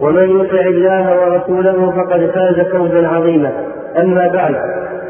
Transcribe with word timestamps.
ومن 0.00 0.40
يطع 0.40 0.60
الله 0.60 1.20
ورسوله 1.20 1.90
فقد 1.90 2.30
فاز 2.34 2.66
فوزا 2.66 3.06
عظيما. 3.08 3.52
أما 4.02 4.28
بعد 4.28 4.54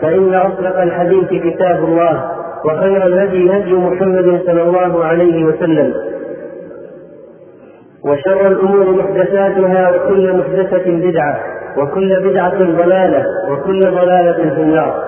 فإن 0.03 0.35
أصدق 0.35 0.83
الحديث 0.83 1.29
كتاب 1.29 1.85
الله 1.85 2.31
وخير 2.65 3.07
الهدي 3.07 3.57
هدي 3.57 3.75
محمد 3.75 4.41
صلى 4.47 4.63
الله 4.63 5.05
عليه 5.05 5.45
وسلم. 5.45 5.95
وشر 8.05 8.47
الأمور 8.47 8.91
محدثاتها 8.91 9.91
وكل 9.91 10.37
محدثة 10.37 10.91
بدعة 10.91 11.39
وكل 11.79 12.31
بدعة 12.31 12.59
ضلالة 12.59 13.25
وكل 13.51 13.81
ضلالة 13.81 14.55
في 14.55 14.61
النار. 14.61 15.05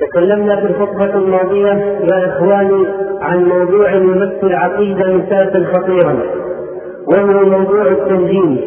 تكلمنا 0.00 0.56
في 0.56 0.66
الخطبة 0.66 1.14
الماضية 1.14 1.72
يا 2.12 2.28
إخواني 2.28 2.86
عن 3.20 3.44
موضوع 3.44 3.92
يمثل 3.92 4.38
العقيده 4.42 5.12
مثالا 5.16 5.66
خطيرا. 5.66 6.39
وهو 7.06 7.44
موضوع 7.58 7.82
التنجيم 7.82 8.60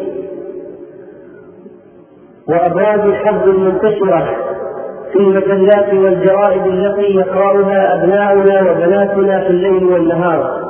وأبراز 2.48 3.00
الحظ 3.00 3.48
المنتشرة 3.48 4.36
في 5.12 5.18
المجلات 5.18 5.94
والجرائد 5.94 6.66
التي 6.66 7.02
يقرأها 7.16 7.94
أبناؤنا 7.94 8.70
وبناتنا 8.70 9.40
في 9.40 9.50
الليل 9.50 9.84
والنهار. 9.84 10.64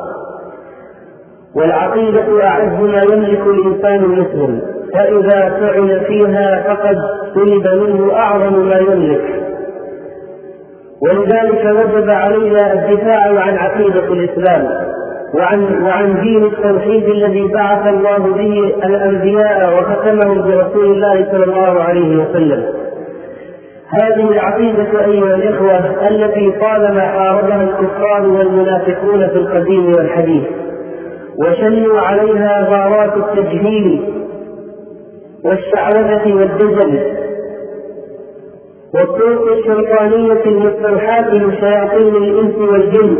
والعقيدة 1.56 2.44
أعز 2.44 2.80
ما 2.80 3.00
يملك 3.12 3.40
الإنسان 3.46 4.04
المسلم 4.04 4.60
فإذا 4.94 5.48
فعل 5.50 6.00
فيها 6.04 6.62
فقد 6.62 6.96
سلب 7.34 7.82
منه 7.82 8.12
أعظم 8.16 8.58
ما 8.68 8.78
يملك. 8.78 9.44
ولذلك 11.02 11.64
وجب 11.64 12.10
علينا 12.10 12.72
الدفاع 12.72 13.40
عن 13.40 13.56
عقيدة 13.56 14.12
الإسلام. 14.12 14.94
وعن 15.38 15.82
وعن 15.84 16.20
دين 16.22 16.44
التوحيد 16.44 17.04
الذي 17.04 17.48
بعث 17.54 17.86
الله 17.86 18.18
به 18.18 18.74
الأنبياء 18.86 19.74
وختمهم 19.74 20.42
برسول 20.42 20.84
الله 20.84 21.26
صلى 21.32 21.44
الله 21.44 21.82
عليه 21.82 22.16
وسلم. 22.16 22.64
هذه 24.02 24.30
العقيدة 24.30 25.04
أيها 25.04 25.34
الإخوة 25.34 26.08
التي 26.08 26.50
طالما 26.50 27.00
حاربها 27.00 27.62
الكفار 27.62 28.26
والمنافقون 28.26 29.28
في 29.28 29.36
القديم 29.36 29.86
والحديث 29.86 30.42
وشنوا 31.38 32.00
عليها 32.00 32.68
غارات 32.70 33.12
التجهيل 33.16 34.00
والشعوذة 35.44 36.34
والدجل 36.34 37.00
والطرق 38.94 39.52
الشيطانية 39.52 40.44
المستوحاة 40.46 41.30
من 41.34 41.52
شياطين 41.60 42.14
الإنس 42.16 42.54
والجن 42.56 43.16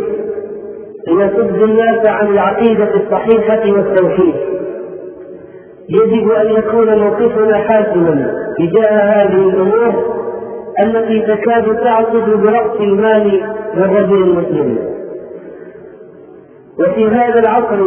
ليصد 1.08 1.62
الناس 1.62 2.08
عن 2.08 2.26
العقيدة 2.26 2.94
الصحيحة 2.94 3.72
والتوحيد. 3.72 4.34
يجب 5.88 6.30
أن 6.30 6.46
يكون 6.46 6.98
موقفنا 6.98 7.56
حاسما 7.58 8.34
تجاه 8.58 8.98
هذه 8.98 9.48
الأمور 9.48 10.14
التي 10.84 11.20
تكاد 11.20 11.76
تعصد 11.76 12.42
برأس 12.42 12.80
المال 12.80 13.54
للرجل 13.74 14.22
المسلم. 14.22 14.78
وفي 16.80 17.06
هذا 17.08 17.34
العصر 17.46 17.78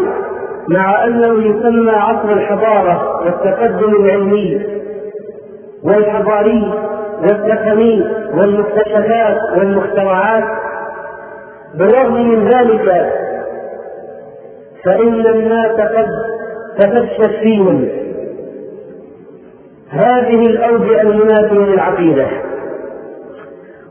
مع 0.69 1.05
أنه 1.05 1.45
يسمى 1.45 1.91
عصر 1.91 2.33
الحضارة 2.33 3.21
والتقدم 3.25 4.05
العلمي 4.05 4.61
والحضاري 5.83 6.73
والتقني 7.21 8.05
والمكتشفات 8.33 9.37
والمخترعات 9.57 10.43
بالرغم 11.77 12.29
من 12.29 12.49
ذلك 12.49 13.13
فإن 14.85 15.27
الناس 15.27 15.71
قد 15.71 16.07
تفشت 16.79 17.29
فيهم. 17.39 17.87
هذه 19.89 20.41
الأوجه 20.41 21.01
المنافية 21.01 21.73
للعقيدة 21.73 22.27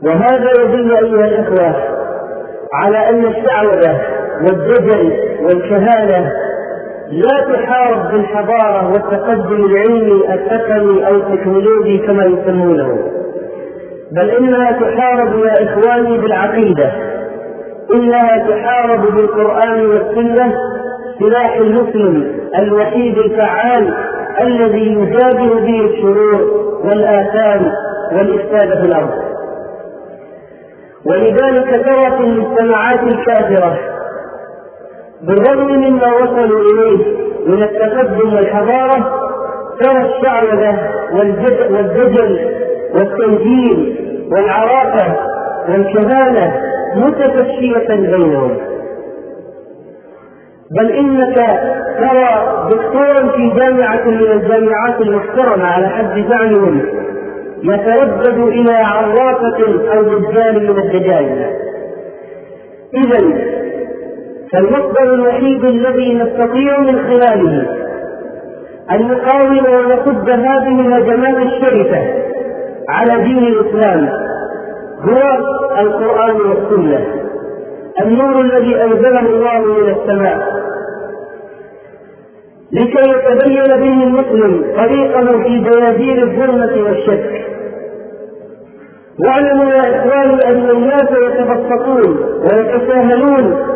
وهذا 0.05 0.51
يدل 0.61 0.91
أيها 0.95 1.25
الإخوة 1.25 1.75
على 2.73 3.09
أن 3.09 3.25
الشعوذة 3.25 4.01
والدجل 4.41 5.13
والكهانة 5.41 6.31
لا 7.11 7.53
تحارب 7.53 8.11
بالحضارة 8.11 8.87
والتقدم 8.87 9.65
العلمي 9.65 10.33
التقني 10.33 11.07
أو 11.07 11.15
التكنولوجي 11.15 11.97
كما 11.97 12.25
يسمونه. 12.25 12.97
بل 14.11 14.29
إنها 14.29 14.71
تحارب 14.71 15.39
يا 15.39 15.53
إخواني 15.63 16.17
بالعقيدة. 16.17 16.91
إنها 17.95 18.37
تحارب 18.49 19.01
بالقرآن 19.15 19.85
والسنة 19.85 20.53
سلاح 21.19 21.55
المسلم 21.55 22.37
الوحيد 22.61 23.17
الفعال 23.17 23.93
الذي 24.41 24.93
يجابه 24.93 25.53
به 25.59 25.81
الشرور 25.85 26.41
والآثام 26.83 27.71
والإفساد 28.11 28.69
في 28.83 28.89
الأرض. 28.89 29.13
ولذلك 31.05 31.85
ترى 31.85 32.17
في 32.17 32.23
المجتمعات 32.23 32.99
الكافرة 33.03 33.77
بالرغم 35.21 35.67
مما 35.81 36.13
وصلوا 36.13 36.61
إليه 36.61 37.05
من 37.47 37.63
التقدم 37.63 38.33
والحضارة 38.33 39.21
ترى 39.81 40.05
الشعوذة 40.05 40.89
والدجل 41.71 42.49
والتنجيل 42.93 43.95
والعرافة 44.31 45.15
والكهانة 45.69 46.66
متفشية 47.05 47.95
بينهم. 47.95 48.57
بل 50.71 50.91
إنك 50.91 51.35
ترى 51.99 52.29
دكتورا 52.71 53.31
في 53.35 53.49
جامعة 53.59 54.05
من 54.05 54.31
الجامعات 54.31 55.01
المحترمة 55.01 55.65
على 55.65 55.87
حد 55.87 56.25
زعمهم 56.29 56.81
يتردد 57.63 58.37
إلى 58.37 58.73
عرافة 58.73 59.89
أو 59.93 60.03
دجال 60.03 60.63
من 60.63 60.79
الدجال 60.79 61.45
إذا 62.93 63.47
فالمصدر 64.53 65.13
الوحيد 65.13 65.71
الذي 65.71 66.13
نستطيع 66.13 66.79
من 66.79 66.99
خلاله 66.99 67.67
أن 68.91 69.07
نقاوم 69.07 69.57
ونصد 69.57 70.29
هذه 70.29 70.81
الهجمات 70.81 71.37
الشرسة 71.37 72.01
على 72.89 73.23
دين 73.23 73.37
الإسلام. 73.37 74.26
هو 75.01 75.37
القرآن 75.79 76.35
والسنة. 76.41 77.05
النور 78.01 78.41
الذي 78.41 78.83
أنزله 78.83 79.19
الله 79.19 79.59
من 79.59 79.89
السماء. 79.89 80.67
لكي 82.71 83.09
يتبين 83.09 83.63
به 83.63 84.03
المسلم 84.03 84.73
طريقه 84.77 85.43
في 85.43 85.59
دياجير 85.59 86.17
الظلمة 86.17 86.83
والشك. 86.83 87.45
واعلموا 89.25 89.65
يا 89.65 89.79
إخواني 89.79 90.37
أن 90.45 90.69
الناس 90.69 91.09
يتبسطون 91.11 92.17
ويتساهلون 92.39 93.67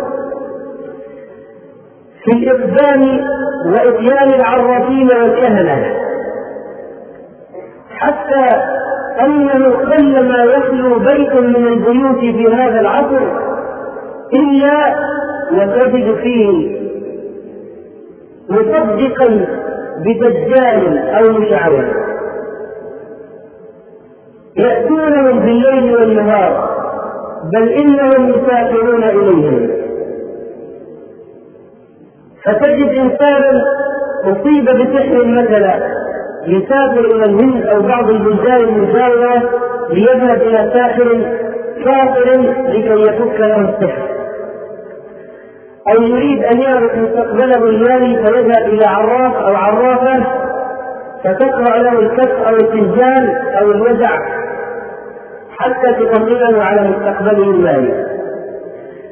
في 2.24 2.32
الإقدام 2.38 3.02
وإتيان 3.66 4.30
العرافين 4.40 5.10
والكهنة. 5.22 5.98
حتى 7.90 8.46
أنه 9.20 9.72
قلما 9.76 10.44
يخلو 10.44 11.00
بيت 11.00 11.34
من 11.36 11.68
البيوت 11.68 12.20
في 12.20 12.48
هذا 12.54 12.80
العصر 12.80 13.22
إلا 14.34 14.96
وتجد 15.52 16.16
فيه 16.16 16.82
مصدقا 18.50 19.46
بدجال 20.06 20.98
أو 20.98 21.34
مشعوذ 21.40 21.86
يأتونهم 24.58 25.40
بالليل 25.40 25.96
والنهار 25.96 26.72
بل 27.54 27.70
إنهم 27.70 28.30
يسافرون 28.30 29.04
إليهم. 29.04 29.70
فتجد 32.46 32.90
إنسانا 32.90 33.64
أصيب 34.24 34.66
بسحر 34.66 35.26
مثلا. 35.26 36.01
يسافر 36.48 37.00
إلى 37.00 37.24
الهند 37.24 37.66
أو 37.76 37.82
بعض 37.82 38.12
البلدان 38.12 38.60
المجاورة 38.70 39.50
ليذهب 39.90 40.42
إلى 40.42 40.72
ساحر 40.74 41.22
كافر 41.86 42.42
لكي 42.68 43.02
يفك 43.02 43.40
له 43.40 43.70
السحر. 43.70 44.08
أو 45.88 46.04
يريد 46.04 46.44
أن 46.44 46.62
يعرف 46.62 46.96
مستقبله 46.96 47.70
المالي 47.70 48.26
فيذهب 48.26 48.70
إلى 48.70 48.86
عراف 48.88 49.36
أو 49.36 49.56
عرافة 49.56 50.24
فتقرأ 51.24 51.78
له 51.78 52.00
الكف 52.00 52.32
أو 52.52 52.56
الفنجان 52.64 53.36
أو 53.62 53.72
الوجع 53.72 54.18
حتى 55.58 55.94
تطمئنه 55.94 56.64
على 56.64 56.90
مستقبله 56.90 57.44
المالي. 57.44 58.06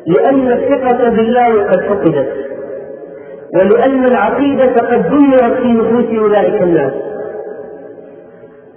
لأن 0.08 0.52
الثقة 0.52 1.10
بالله 1.10 1.64
قد 1.64 1.80
فقدت 1.90 2.34
ولأن 3.56 4.04
العقيدة 4.06 4.74
قد 4.74 5.10
دمرت 5.10 5.62
في 5.62 5.68
نفوس 5.74 6.20
أولئك 6.20 6.62
الناس. 6.62 7.08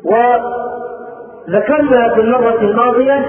وذكرنا 0.04 2.00
في 2.14 2.20
المرة 2.20 2.60
الماضية 2.60 3.24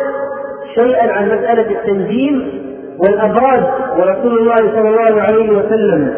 شيئا 0.79 1.11
عن 1.11 1.25
مسألة 1.25 1.71
التنجيم 1.71 2.63
والأبراج 2.99 3.63
ورسول 3.97 4.39
الله 4.39 4.55
صلى 4.55 4.89
الله 4.89 5.21
عليه 5.21 5.49
وسلم. 5.57 6.13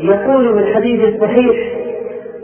يقول 0.00 0.52
في 0.54 0.58
الحديث 0.58 1.14
الصحيح 1.14 1.56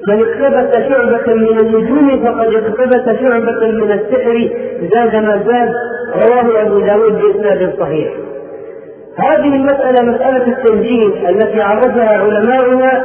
من 0.09 0.23
اقتبس 0.23 0.79
شعبة 0.89 1.25
من 1.35 1.59
النجوم 1.63 2.25
فقد 2.25 2.55
اقتبس 2.55 3.21
شعبة 3.21 3.67
من 3.71 3.93
السحر 3.93 4.51
زاد 4.95 5.17
ما 5.17 5.43
زاد. 5.47 5.71
رواه 6.15 6.63
أبو 6.63 6.81
داود 6.81 7.13
بإسناد 7.13 7.75
صحيح. 7.81 8.13
هذه 9.17 9.55
المسألة 9.55 10.13
مسألة 10.13 10.47
التنجيم 10.47 11.13
التي 11.29 11.61
عرفها 11.61 12.19
علماؤنا 12.19 13.05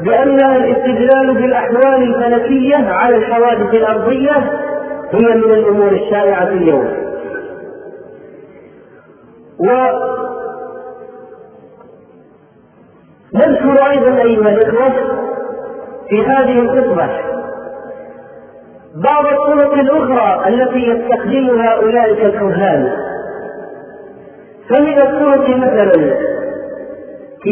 بأنها 0.00 0.56
الاستدلال 0.56 1.34
بالأحوال 1.34 2.02
الفلكية 2.02 2.88
على 2.88 3.16
الحوادث 3.16 3.74
الأرضية 3.74 4.36
هي 5.12 5.34
من 5.34 5.50
الأمور 5.50 5.92
الشائعة 5.92 6.48
اليوم. 6.48 6.88
ونذكر 13.34 13.90
أيضا 13.90 14.22
أيها 14.22 14.48
الإخوة 14.48 14.92
في 16.08 16.22
هذه 16.22 16.54
الخطبة 16.54 17.08
بعض 19.10 19.26
الطرق 19.26 19.74
الأخرى 19.74 20.48
التي 20.48 20.78
يستخدمها 20.78 21.76
أولئك 21.76 22.24
الكهان. 22.24 22.92
فمن 24.68 24.98
الطرق 24.98 25.48
مثلا 25.48 26.35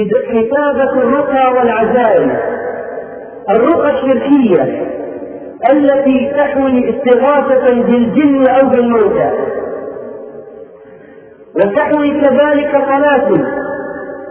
كتابة 0.02 0.92
الرقى 0.92 1.52
والعزائم. 1.52 2.36
الرقى 3.50 3.90
الشركية 3.90 4.86
التي 5.72 6.32
تحوي 6.36 6.90
استغاثة 6.90 7.74
بالجن 7.74 8.44
أو 8.48 8.68
بالموتى. 8.68 9.30
وتحوي 11.56 12.10
كذلك 12.20 12.70
صلاة 12.72 13.28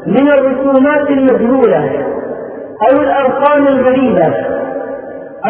من 0.07 0.27
الرسومات 0.39 1.09
المجهولة 1.09 2.05
أو 2.81 3.01
الأرقام 3.01 3.67
الغريبة 3.67 4.33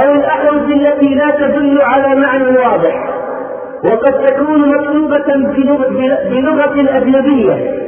أو 0.04 0.14
الأحرز 0.14 0.72
التي 0.72 1.16
لا 1.16 1.32
تدل 1.32 1.82
على 1.82 2.22
معنى 2.28 2.58
واضح. 2.58 3.10
وقد 3.92 4.26
تكون 4.26 4.62
مكتوبة 4.68 5.34
بلغة 6.30 6.98
أجنبية 6.98 7.84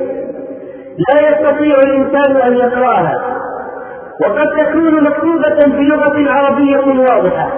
لا 0.97 1.29
يستطيع 1.29 1.73
الإنسان 1.87 2.35
أن 2.35 2.53
يقرأها. 2.57 3.21
وقد 4.21 4.47
تكون 4.65 5.03
مكتوبة 5.03 5.77
بلغة 5.77 6.31
عربية 6.31 7.01
واضحة. 7.01 7.51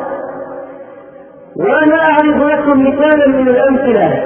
وأنا 1.60 2.02
أعرض 2.02 2.44
لكم 2.44 2.88
مثالا 2.88 3.28
من 3.28 3.48
الأمثلة 3.48 4.24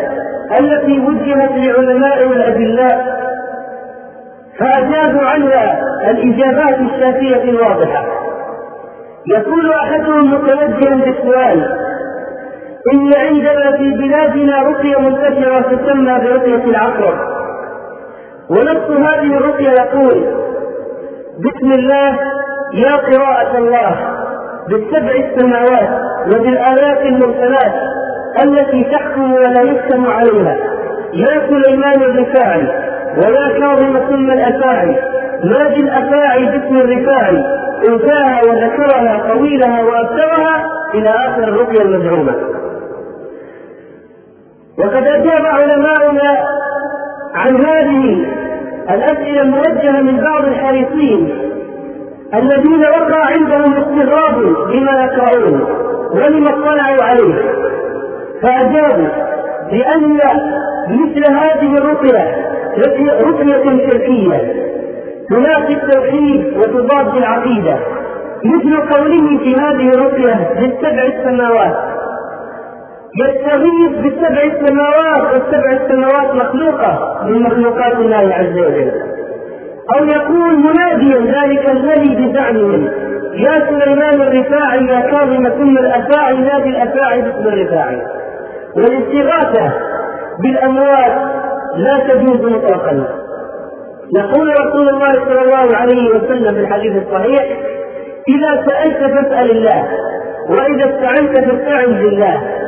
التي 0.59 0.99
وجهت 0.99 1.51
لعلماء 1.51 2.23
الأدلاء 2.23 3.21
فأجابوا 4.59 5.21
عنها 5.21 5.81
الإجابات 6.11 6.79
الشافية 6.79 7.43
الواضحة. 7.43 8.05
يقول 9.27 9.73
أحدهم 9.73 10.33
متوجها 10.33 10.95
بالسؤال 10.95 11.77
إن 12.93 13.11
عندنا 13.17 13.77
في 13.77 13.91
بلادنا 13.91 14.61
رقية 14.61 14.99
منتشرة 14.99 15.61
تسمى 15.61 16.19
برقية 16.19 16.63
العقرب. 16.63 17.40
ونص 18.51 18.89
هذه 19.07 19.37
الرقية 19.37 19.69
يقول 19.69 20.25
بسم 21.39 21.71
الله 21.79 22.19
يا 22.73 22.95
قراءة 22.95 23.57
الله 23.57 23.95
بالسبع 24.69 25.11
السماوات 25.25 25.89
وبالآيات 26.35 27.01
المرسلات 27.05 27.73
التي 28.45 28.83
تحكم 28.83 29.33
ولا 29.33 29.61
يحكم 29.61 30.05
عليها. 30.07 30.57
يا 31.13 31.41
سليمان 31.49 32.01
الرفاعي 32.01 32.67
ويا 33.17 33.59
كاظم 33.59 33.99
ثم 34.09 34.31
الأفاعي 34.31 34.95
ناجي 35.43 35.83
الأفاعي 35.83 36.45
باسم 36.45 36.77
الرفاعي 36.77 37.37
انتهى 37.89 38.39
وذكرها 38.49 39.33
طويلها 39.33 39.83
وأبترها 39.83 40.65
إلى 40.93 41.09
آخر 41.09 41.43
الرقية 41.43 41.81
المزعومة 41.81 42.35
وقد 44.77 45.03
أجاب 45.07 45.45
علماؤنا 45.45 46.43
عن 47.35 47.65
هذه 47.65 48.25
الأسئلة 48.89 49.41
الموجهة 49.41 50.01
من 50.01 50.17
بعض 50.23 50.45
الحريصين 50.45 51.51
الذين 52.33 52.81
وقع 52.81 53.21
عندهم 53.37 53.73
استغراب 53.73 54.35
بما 54.69 55.03
يقرؤون 55.03 55.61
ولما 56.13 56.49
اطلعوا 56.49 57.03
عليه. 57.03 57.51
فأجابوا 58.41 59.07
بأن 59.71 60.19
مثل 60.89 61.31
هذه 61.31 61.75
الرقية 61.79 62.51
رقية 62.77 63.89
شركية 63.91 64.53
تنافي 65.29 65.73
التوحيد 65.73 66.57
وتضاد 66.57 67.15
العقيدة. 67.17 67.79
مثل 68.45 68.75
قوله 68.77 69.37
في 69.37 69.55
هذه 69.61 69.89
الرقية 69.89 70.53
للسبع 70.59 71.03
السماوات. 71.05 71.90
يستغيث 73.19 73.91
بسبع 74.05 74.41
السماوات 74.43 75.21
والسبع 75.33 75.71
السماوات 75.71 76.35
مخلوقة 76.35 77.21
من 77.25 77.41
مخلوقات 77.41 77.93
الله 77.93 78.33
عز 78.33 78.57
وجل. 78.57 78.91
أو 79.95 80.05
يكون 80.05 80.55
مناديا 80.55 81.19
ذلك 81.19 81.71
الذي 81.71 82.15
بزعمهم 82.15 82.89
يا 83.33 83.65
سليمان 83.69 84.21
الرفاعي 84.21 84.85
يا 84.85 84.99
كاظم 84.99 85.49
ثم 85.49 85.77
الأفاعي 85.77 86.37
نادي 86.37 86.69
الأفاعي 86.69 87.21
باسم 87.21 87.47
الرفاعي. 87.47 88.01
والاستغاثة 88.75 89.71
بالأموات 90.39 91.31
لا 91.75 91.99
تجوز 92.07 92.41
مطلقا. 92.51 93.07
يقول 94.19 94.53
رسول 94.65 94.89
الله 94.89 95.11
صلى 95.11 95.41
الله 95.41 95.67
عليه 95.75 96.09
وسلم 96.09 96.47
في 96.47 96.59
الحديث 96.59 97.03
الصحيح 97.07 97.59
إذا 98.27 98.65
سألت 98.67 99.13
فاسأل 99.13 99.51
الله 99.51 99.87
وإذا 100.49 100.89
استعنت 100.89 101.39
فاستعن 101.39 101.93
بالله. 101.93 102.60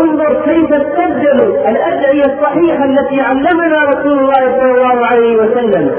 انظر 0.00 0.42
كيف 0.44 0.72
استبدلوا 0.72 1.70
الأدعية 1.70 2.22
الصحيحة 2.26 2.84
التي 2.84 3.20
علمنا 3.20 3.84
رسول 3.88 4.18
الله 4.18 4.58
صلى 4.60 4.72
الله 4.74 5.06
عليه 5.06 5.36
وسلم. 5.36 5.90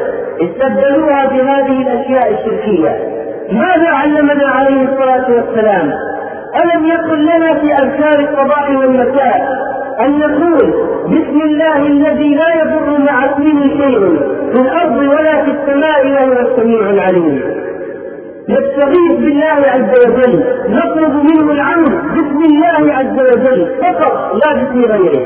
استبدلوها 0.42 1.26
بهذه 1.26 1.82
الأشياء 1.82 2.34
الشركية. 2.34 3.00
ماذا 3.52 3.90
علمنا 3.90 4.48
عليه 4.48 4.82
الصلاة 4.82 5.26
والسلام؟ 5.36 5.94
ألم 6.64 6.86
يقل 6.86 7.22
لنا 7.24 7.54
في 7.54 7.74
أذكار 7.74 8.20
الصباح 8.20 8.70
والمساء 8.70 9.66
أن 10.06 10.20
نقول 10.20 10.74
بسم 11.06 11.42
الله 11.42 11.78
الذي 11.78 12.36
لا 12.36 12.50
يضر 12.62 13.00
مع 13.00 13.26
اسمه 13.26 13.64
شيء 13.64 14.00
في 14.54 14.62
الأرض 14.62 14.98
ولا 14.98 15.44
في 15.44 15.52
السماء 15.52 16.08
وهو 16.08 16.32
السميع 16.32 16.90
العليم. 16.90 17.65
نستغيث 18.50 19.14
بالله 19.14 19.58
عز 19.76 19.94
وجل 20.04 20.44
نطلب 20.70 21.14
منه 21.30 21.52
العون 21.52 21.86
باسم 22.14 22.40
الله 22.50 22.94
عز 22.94 23.20
وجل 23.20 23.76
فقط 23.82 24.34
لا 24.34 24.54
باسم 24.54 24.82
غيره 24.92 25.24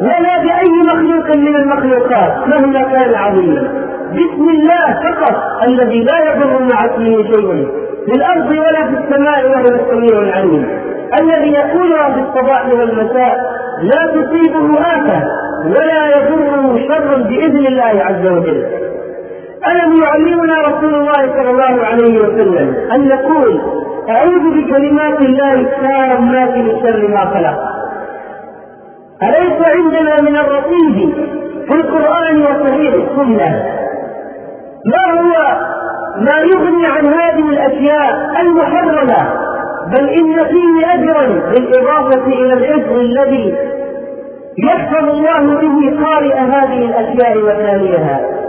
ولا 0.00 0.42
بأي 0.44 0.74
مخلوق 0.88 1.36
من 1.36 1.56
المخلوقات 1.56 2.32
مهما 2.48 2.82
كان 2.92 3.14
عظيما 3.14 3.62
بسم 4.12 4.44
الله 4.50 4.86
فقط 5.06 5.36
الذي 5.70 6.00
لا 6.00 6.18
يضر 6.32 6.58
مع 6.72 6.78
اسمه 6.84 7.22
شيء 7.22 7.68
في 8.06 8.12
الأرض 8.16 8.52
ولا 8.52 8.86
في 8.86 8.94
السماء 9.00 9.46
وهو 9.50 9.64
السميع 9.64 10.22
العليم. 10.22 10.68
الذي 11.20 11.52
يقولها 11.52 12.10
في 12.14 12.20
الصباح 12.20 12.66
والمساء 12.68 13.36
لا 13.82 14.06
تصيبه 14.14 14.80
آفة 14.80 15.22
ولا 15.64 16.06
يضره 16.06 16.78
شر 16.88 17.22
بإذن 17.22 17.66
الله 17.66 18.04
عز 18.04 18.26
وجل. 18.26 18.79
ألم 19.66 19.94
يعلمنا 20.02 20.54
رسول 20.60 20.94
الله 20.94 21.12
صلى 21.36 21.50
الله 21.50 21.84
عليه 21.86 22.18
وسلم 22.18 22.74
أن 22.94 23.08
نقول 23.08 23.60
أعوذ 24.08 24.50
بكلمات 24.50 25.24
الله 25.24 25.54
التامات 25.54 26.56
من 26.56 26.80
شر 26.82 27.08
ما 27.08 27.20
خلق. 27.20 27.58
أليس 29.22 29.70
عندنا 29.70 30.16
من 30.30 30.36
الرصيد 30.36 31.14
في 31.70 31.76
القرآن 31.76 32.42
وصحيح 32.42 32.94
السنة 32.94 33.62
ما 34.86 35.20
هو 35.20 35.56
ما 36.16 36.38
يغني 36.54 36.86
عن 36.86 37.06
هذه 37.06 37.48
الأشياء 37.48 38.40
المحرمة؟ 38.40 39.40
بل 39.86 40.08
إن 40.08 40.40
فيه 40.40 40.94
أجرا 40.94 41.26
بالإضافة 41.26 42.26
إلى 42.26 42.52
الحفظ 42.54 42.92
الذي 42.92 43.54
يحفظ 44.58 45.08
الله 45.08 45.40
به 45.60 46.04
قارئ 46.04 46.34
هذه 46.34 46.84
الأشياء 46.84 47.38
وتاليها 47.38 48.39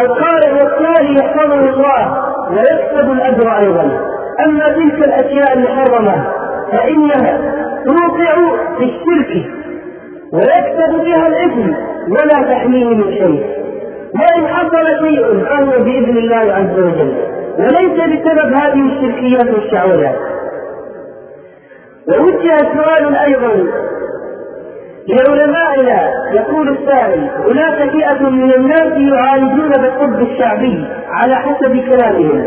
القارئ 0.00 0.52
والتالي 0.52 1.14
يحفظه 1.14 1.60
الله 1.60 2.22
ويكسب 2.50 3.12
الأجر 3.12 3.58
أيضا. 3.58 4.00
أما 4.46 4.68
تلك 4.68 5.06
الأشياء 5.08 5.56
المحرمة 5.56 6.26
فإنها 6.72 7.54
توقع 7.86 8.34
في 8.78 8.84
الشرك 8.84 9.46
ويكسب 10.32 11.04
بها 11.04 11.26
الإثم 11.26 11.74
ولا 12.10 12.52
تحميه 12.52 12.88
من 12.88 13.12
شيء. 13.12 13.56
وإن 14.14 14.48
حصل 14.48 15.06
شيء 15.06 15.44
فهو 15.44 15.84
بإذن 15.84 16.16
الله 16.16 16.54
عز 16.54 16.78
وجل. 16.78 17.14
وليس 17.58 18.00
بسبب 18.00 18.54
هذه 18.62 18.92
الشركيات 18.92 19.54
والشعوذات. 19.54 20.18
ووجه 22.08 22.56
سؤال 22.58 23.16
أيضا 23.16 23.66
لعلمائنا 25.08 26.10
يقول 26.32 26.68
السائل 26.68 27.30
هناك 27.50 27.90
فئة 27.90 28.28
من 28.28 28.54
الناس 28.54 29.12
يعالجون 29.12 29.68
بالطب 29.68 30.20
الشعبي 30.22 30.84
على 31.10 31.34
حسب 31.36 31.76
كلامهم. 31.90 32.44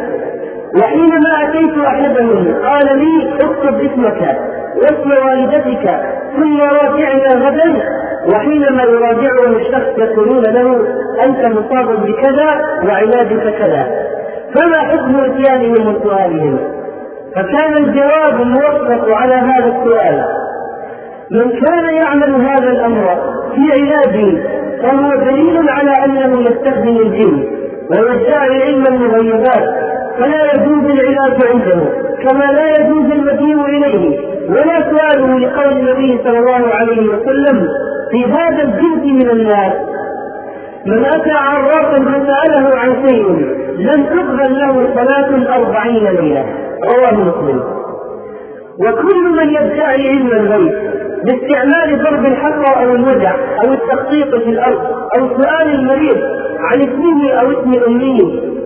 وحينما 0.82 1.32
أتيت 1.44 1.86
أحدهم 1.86 2.54
قال 2.64 2.98
لي 2.98 3.34
اكتب 3.34 3.76
اسمك 3.80 4.38
واسم 4.76 5.12
والدتك 5.26 6.00
ثم 6.36 6.62
راجعنا 6.62 7.48
غدا. 7.48 8.00
وحينما 8.36 8.84
يراجعه 8.84 9.58
الشخص 9.58 9.98
يقولون 9.98 10.44
له 10.44 10.88
أنت 11.28 11.48
مصاب 11.48 12.06
بكذا 12.06 12.62
وعلاجك 12.88 13.56
كذا. 13.64 13.88
فما 14.56 14.80
حكم 14.90 15.16
إتيانهم 15.16 15.96
وسؤالهم؟ 15.96 16.60
فكان 17.36 17.74
الجواب 17.80 18.42
الموفق 18.42 19.16
على 19.18 19.36
هذا 19.36 19.76
السؤال. 19.78 20.26
من 21.32 21.52
كان 21.52 21.94
يعمل 22.04 22.42
هذا 22.42 22.72
الأمر 22.72 23.06
في 23.56 23.82
علاجه 23.82 24.44
فهو 24.82 25.16
دليل 25.16 25.70
على 25.70 25.94
أنه 26.06 26.32
يستخدم 26.42 26.98
الجن 26.98 27.44
ويدعي 27.90 28.64
علم 28.64 28.84
المغيبات 28.90 29.90
فلا 30.20 30.52
يجوز 30.54 30.84
العلاج 30.86 31.38
عنده 31.50 31.82
كما 32.30 32.46
لا 32.46 32.70
يجوز 32.80 33.06
المجيء 33.12 33.66
إليه. 33.66 34.30
ولا 34.50 34.82
سؤاله 34.92 35.40
لقول 35.40 35.72
النبي 35.72 36.20
صلى 36.24 36.40
الله 36.40 36.68
عليه 36.74 37.02
وسلم 37.10 37.68
في 38.12 38.26
هذا 38.26 38.64
الجنس 38.64 39.04
من 39.24 39.30
الناس 39.30 39.74
من 40.86 41.06
أتى 41.06 41.32
عرافا 41.32 41.96
فسأله 41.96 42.70
عن 42.80 43.08
شيء 43.08 43.28
لم 43.78 44.04
تقبل 44.06 44.60
له 44.60 44.90
صلاة 44.96 45.56
أربعين 45.58 46.04
ليلة. 46.04 46.46
رواه 46.94 47.14
مسلم. 47.14 47.64
وكل 48.80 49.30
من 49.38 49.50
يدعي 49.50 50.10
علم 50.10 50.28
الغيب 50.32 50.99
باستعمال 51.26 52.04
ضرب 52.04 52.26
الحصى 52.26 52.84
أو 52.86 52.96
الوجع 52.96 53.36
أو 53.36 53.74
التخطيط 53.74 54.36
في 54.36 54.50
الأرض 54.50 54.82
أو 55.20 55.28
سؤال 55.42 55.76
المريض 55.76 56.18
عن 56.60 56.80
اسمه 56.80 57.32
أو 57.32 57.52
اسم 57.52 57.72
أمه 57.88 58.20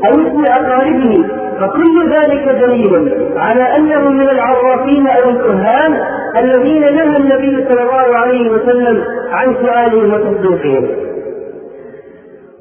أو 0.07 0.11
اسم 0.27 0.43
أقاربه 0.47 1.25
فكل 1.59 2.09
ذلك 2.09 2.49
دليل 2.61 3.13
على 3.37 3.75
أنه 3.77 4.09
من 4.09 4.29
العرافين 4.29 5.07
أو 5.07 5.29
الكهان 5.29 6.01
الذين 6.41 6.81
نهى 6.81 7.17
النبي 7.19 7.67
صلى 7.71 7.81
الله 7.83 8.17
عليه 8.17 8.49
وسلم 8.49 9.03
عن 9.31 9.47
سؤالهم 9.47 10.13
وتصديقهم. 10.13 10.87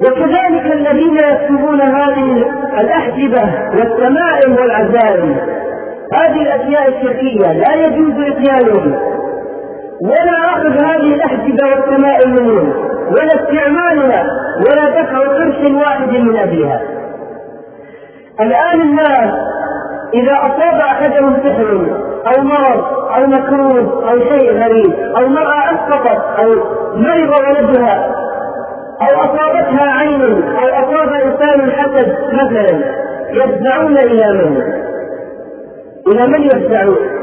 وكذلك 0.00 0.72
الذين 0.72 1.14
يكتبون 1.14 1.80
هذه 1.80 2.44
الأحجبة 2.80 3.42
والتمائم 3.70 4.52
والعزائم. 4.60 5.36
هذه 6.12 6.42
الأشياء 6.42 6.88
الشركية 6.88 7.52
لا 7.52 7.86
يجوز 7.86 8.14
إتيانهم. 8.26 8.98
ولا 10.02 10.50
أخذ 10.50 10.84
هذه 10.84 11.14
الأحجبة 11.14 11.70
والتمائم 11.70 12.30
منهم 12.40 12.72
ولا 13.06 13.42
استعمالها 13.42 14.26
ولا 14.66 15.02
دفع 15.02 15.18
قرش 15.18 15.72
واحد 15.74 16.08
من 16.08 16.36
أجلها 16.36 16.80
الآن 18.40 18.80
الناس 18.80 19.32
إذا 20.14 20.32
أصاب 20.32 20.80
أحدهم 20.80 21.36
سحر 21.42 21.86
أو 22.26 22.42
مرض 22.42 22.84
أو 23.18 23.26
مكروه 23.26 24.10
أو 24.10 24.18
شيء 24.18 24.52
غريب 24.52 24.94
أو 25.16 25.28
مرأة 25.28 25.64
أسقطت 25.64 26.38
أو 26.38 26.50
مرض 26.94 27.32
ولدها 27.40 28.14
أو 29.02 29.20
أصابتها 29.20 29.90
عين 29.90 30.22
أو 30.48 30.68
أصاب 30.68 31.12
إنسان 31.12 31.70
حسد 31.70 32.16
مثلا 32.32 32.84
يفزعون 33.30 33.96
إلى 33.98 34.32
من؟ 34.32 34.62
إلى 36.12 36.26
من 36.26 36.42
يفزعون؟ 36.42 37.21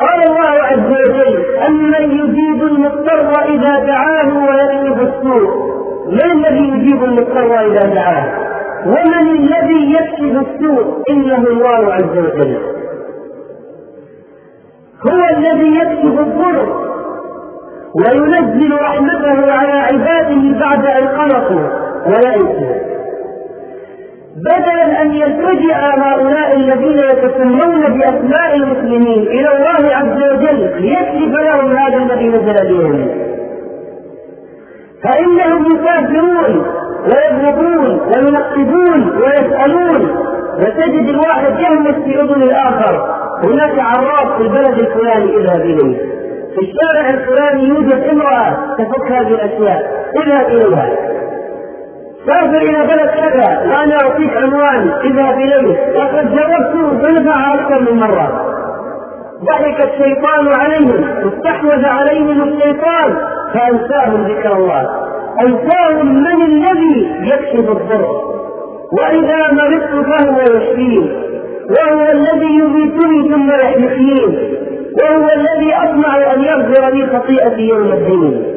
قال 0.00 0.20
الله 0.30 0.62
عز 0.62 0.86
وجل 0.86 1.44
أمن 1.66 2.10
يجيب 2.10 2.62
المضطر 2.62 3.32
إذا 3.54 3.78
دعاه 3.86 4.28
ويكشف 4.48 5.00
السوء. 5.02 5.74
من 6.08 6.32
الذي 6.32 6.68
يجيب 6.68 7.04
المضطر 7.04 7.60
إذا 7.60 7.94
دعاه؟ 7.94 8.54
ومن 8.86 9.28
الذي 9.28 9.92
يكشف 9.92 10.46
السوء؟ 10.48 11.02
إنه 11.10 11.38
الله 11.38 11.92
عز 11.94 12.18
وجل. 12.18 12.58
هو 15.10 15.18
الذي 15.36 15.76
يكشف 15.76 16.20
الضر 16.20 16.84
وينزل 17.94 18.72
رحمته 18.74 19.54
على 19.54 19.72
عباده 19.72 20.58
بعد 20.60 20.84
أن 20.86 21.08
قنطوا 21.08 21.68
ويئسوا 22.06 22.93
بدلا 24.36 25.02
أن 25.02 25.14
يلتجئ 25.14 25.74
هؤلاء 25.74 26.56
الذين 26.56 26.98
يتسمون 26.98 27.98
بأسماء 27.98 28.56
المسلمين 28.56 29.26
إلى 29.26 29.48
الله 29.56 29.96
عز 29.96 30.32
وجل 30.32 30.80
ليكشف 30.80 31.40
لهم 31.40 31.76
هذا 31.76 31.96
الذي 31.96 32.28
نزل 32.28 32.68
بهم. 32.68 33.08
فإنهم 35.04 35.64
يكافرون 35.66 36.66
ويبغضون 37.04 38.00
وينقبون 38.00 39.22
ويسألون 39.22 40.16
وتجد 40.56 41.08
الواحد 41.08 41.52
يهمس 41.58 41.94
في 42.04 42.20
أذن 42.20 42.42
الآخر. 42.42 43.14
هناك 43.46 43.78
عراف 43.78 44.36
في 44.36 44.42
البلد 44.42 44.82
الفلاني 44.82 45.36
اذهب 45.36 45.60
إليه. 45.60 45.98
في 46.54 46.60
الشارع 46.60 47.10
الفلاني 47.10 47.68
يوجد 47.68 48.08
امرأة 48.10 48.74
تفك 48.78 49.12
هذه 49.12 49.28
الأشياء 49.28 50.06
إذهب 50.16 50.46
إليها. 50.46 51.14
سافر 52.26 52.62
إلى 52.62 52.86
بلد 52.86 53.10
كذا 53.10 53.60
وأنا 53.70 53.96
أعطيك 54.04 54.36
عنوان 54.36 54.90
اذهب 55.04 55.38
إليه 55.38 55.92
لقد 55.98 56.34
جربت 56.34 57.04
فنفع 57.04 57.54
أكثر 57.54 57.80
من 57.80 57.98
مرة. 58.00 58.54
ضحك 59.44 59.88
الشيطان 59.88 60.48
عليهم 60.60 61.04
استحوذ 61.28 61.84
عليهم 61.84 62.42
الشيطان 62.42 63.16
فأنساهم 63.54 64.26
ذكر 64.26 64.56
الله. 64.56 64.90
أنساهم 65.40 66.14
من 66.14 66.42
الذي 66.42 67.10
يكشف 67.22 67.70
الضر. 67.70 68.34
وإذا 69.00 69.52
مرضت 69.52 70.06
فهو 70.06 70.40
يشفين 70.40 71.12
وهو 71.78 72.06
الذي 72.12 72.46
يميتني 72.46 73.28
ثم 73.28 73.48
يحيين 73.64 74.54
وهو 75.02 75.28
الذي 75.36 75.74
أطمع 75.74 76.34
أن 76.34 76.40
يغفر 76.40 76.90
لي 76.94 77.06
خطيئتي 77.06 77.62
يوم 77.62 77.92
الدين. 77.92 78.53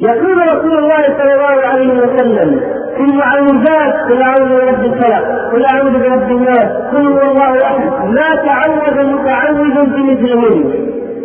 يقول 0.00 0.38
رسول 0.56 0.78
الله 0.78 1.02
صلى 1.18 1.34
الله 1.34 1.66
عليه 1.66 1.92
وسلم 1.92 2.60
في 2.96 3.02
المعوذات 3.02 3.94
قل 4.10 4.22
أعوذ 4.22 4.48
برب 4.48 4.84
الفلق 4.84 5.50
قل 5.52 5.64
أعوذ 5.74 5.92
برب 5.92 6.30
الناس 6.30 6.66
قل 6.92 7.06
هو 7.06 7.20
الله 7.30 7.58
أحد 7.64 8.08
ما 8.08 8.28
تعوذ 8.28 9.06
متعوذ 9.06 9.86
بمثلهن 9.86 10.74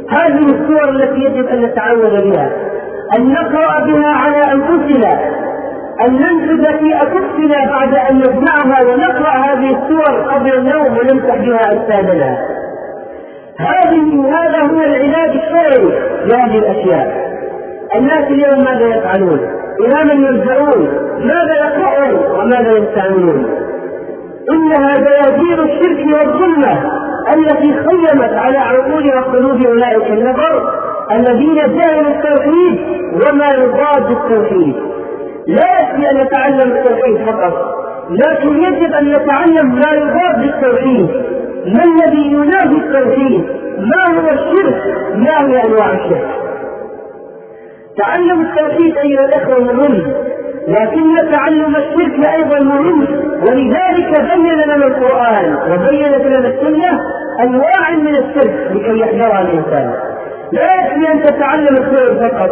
هذه 0.09 0.39
الصور 0.45 0.89
التي 0.95 1.19
يجب 1.19 1.47
أن 1.47 1.61
نتعوذ 1.61 2.31
بها 2.31 2.51
أن 3.19 3.33
نقرأ 3.33 3.85
بها 3.85 4.13
على 4.13 4.41
أنفسنا 4.53 5.37
أن 6.07 6.13
ننفذ 6.13 6.77
في 6.79 6.95
أكفنا 6.95 7.71
بعد 7.71 7.95
أن 7.95 8.17
نسمعها 8.17 8.79
ونقرأ 8.87 9.29
هذه 9.29 9.77
السور 9.77 10.21
قبل 10.31 10.53
النوم 10.53 10.85
ونمسح 10.97 11.35
بها 11.35 11.59
أجسادنا. 11.59 12.37
هذه 13.59 14.25
هذا 14.37 14.61
هو 14.61 14.79
العلاج 14.81 15.29
الشرعي 15.29 15.99
لهذه 16.25 16.57
الأشياء. 16.57 17.26
الناس 17.95 18.23
اليوم 18.31 18.63
ماذا 18.65 18.85
يفعلون؟ 18.97 19.39
إلى 19.79 20.03
من 20.03 20.25
يلجؤون؟ 20.25 20.87
ماذا 21.19 21.53
يقرؤون 21.55 22.39
وماذا 22.39 22.71
يستعملون؟ 22.71 23.45
إنها 24.51 24.93
دياجير 24.93 25.63
الشرك 25.63 26.05
والظلمة 26.05 26.91
التي 27.37 27.73
خيمت 27.73 28.33
على 28.33 28.57
عقول 28.57 29.07
وقلوب 29.17 29.65
أولئك 29.65 30.07
النفر 30.11 30.73
الذين 31.11 31.55
جهلوا 31.55 32.11
التوحيد 32.11 32.79
وما 33.13 33.47
يضاد 33.57 34.11
التوحيد 34.11 34.75
لا 35.47 35.79
يكفي 35.81 36.11
أن 36.11 36.17
نتعلم 36.17 36.71
التوحيد 36.77 37.17
فقط 37.25 37.53
لكن 38.09 38.57
يجب 38.63 38.93
أن 38.93 39.11
نتعلم 39.11 39.75
ما 39.75 39.91
يضاد 39.93 40.43
التوحيد 40.43 41.07
ما 41.65 41.83
الذي 41.83 42.31
ينافي 42.31 42.77
التوحيد 42.85 43.45
ما 43.79 44.15
هو 44.19 44.29
الشرك 44.29 44.83
ما 45.15 45.47
هي 45.47 45.61
أنواع 45.67 45.93
الشرك 45.93 46.27
تعلم 47.97 48.41
التوحيد 48.41 48.97
أيها 48.97 49.25
الأخوة 49.25 49.59
مهم 49.59 50.13
لكن 50.67 51.31
تعلم 51.31 51.75
الشرك 51.75 52.25
أيضا 52.35 52.59
مهم 52.65 53.01
ولذلك 53.41 54.21
بين 54.21 54.53
لنا 54.53 54.75
القرآن 54.75 55.55
وبينت 55.71 56.37
لنا 56.37 56.47
السنة 56.47 56.99
أنواع 57.43 57.91
من 57.97 58.15
الشرك 58.15 58.71
لكي 58.71 58.99
يحذرها 58.99 59.41
الإنسان. 59.41 59.93
لا 60.51 60.75
يكفي 60.75 61.11
أن 61.13 61.21
تتعلم 61.21 61.75
الخير 61.79 62.29
فقط 62.29 62.51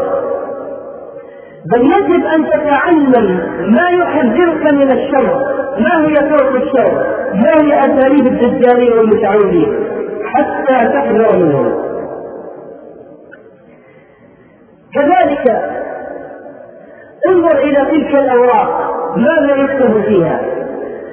بل 1.71 1.81
يجب 1.81 2.25
أن 2.25 2.45
تتعلم 2.45 3.39
ما 3.77 3.89
يحذرك 3.89 4.73
من 4.73 4.91
الشر 4.91 5.45
ما 5.79 6.07
هي 6.07 6.13
طرق 6.13 6.55
الشر 6.55 6.93
ما 7.33 7.51
هي 7.63 7.79
أساليب 7.79 8.27
الدجالين 8.27 8.93
والمتعودين 8.97 9.85
حتى 10.33 10.75
تحذر 10.85 11.39
منهم. 11.39 11.94
كذلك 14.95 15.61
انظر 17.29 17.57
إلى 17.57 17.85
تلك 17.85 18.15
الأوراق 18.15 18.95
ماذا 19.17 19.55
يكتب 19.55 20.01
فيها؟ 20.01 20.41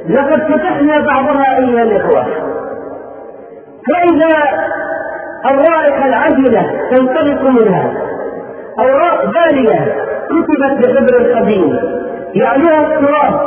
لقد 0.08 0.42
فتحنا 0.52 1.00
بعضها 1.00 1.58
أيها 1.58 1.82
الإخوة. 1.82 2.26
فإذا 3.92 4.28
الرائحه 5.50 6.08
العجلة 6.08 6.80
تنطلق 6.90 7.42
منها 7.42 7.92
أوراق 8.78 9.24
بالية 9.26 9.94
كتبت 10.30 10.86
بحبر 10.88 11.38
قديم 11.40 11.78
يعلوها 12.34 12.80
التراب 12.86 13.40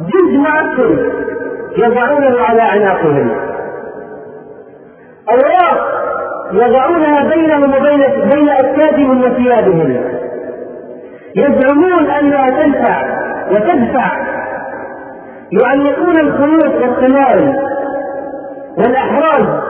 جلد 0.00 0.40
معفن 0.40 1.10
يضعونه 1.82 2.40
على 2.44 2.62
أعناقهم. 2.62 3.30
أوراق 5.30 6.01
يضعونها 6.52 7.34
بينهم 7.34 7.74
وبين 7.76 8.00
بين 8.34 8.48
اكتافهم 8.48 9.20
وثيابهم. 9.24 10.04
يزعمون 11.36 12.10
أنها 12.10 12.46
تنفع 12.46 13.02
وتدفع. 13.50 14.32
يعلقون 15.62 16.20
الخيوط 16.20 16.74
والتمائم 16.82 17.56
والاحراز 18.78 19.60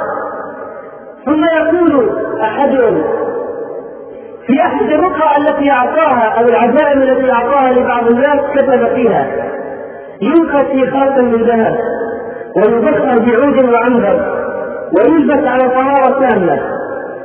ثم 1.27 1.45
يقول 1.45 2.11
أحدهم 2.41 3.03
في 4.47 4.61
أحد 4.61 4.87
الرقى 4.87 5.37
التي 5.37 5.71
أعطاها 5.71 6.39
أو 6.39 6.45
العزائم 6.45 7.03
التي 7.03 7.33
أعطاها 7.33 7.73
لبعض 7.73 8.05
الناس 8.13 8.41
كتب 8.57 8.95
فيها 8.95 9.27
ينقى 10.21 10.61
في 10.61 10.91
خاتم 10.91 11.25
من 11.25 11.43
ذهب 11.43 11.79
ويبخر 12.57 13.25
بعود 13.27 13.65
وعنبر. 13.73 14.42
ويلبس 14.95 15.47
على 15.49 15.71
طهارة 15.71 16.21
تامة 16.21 16.61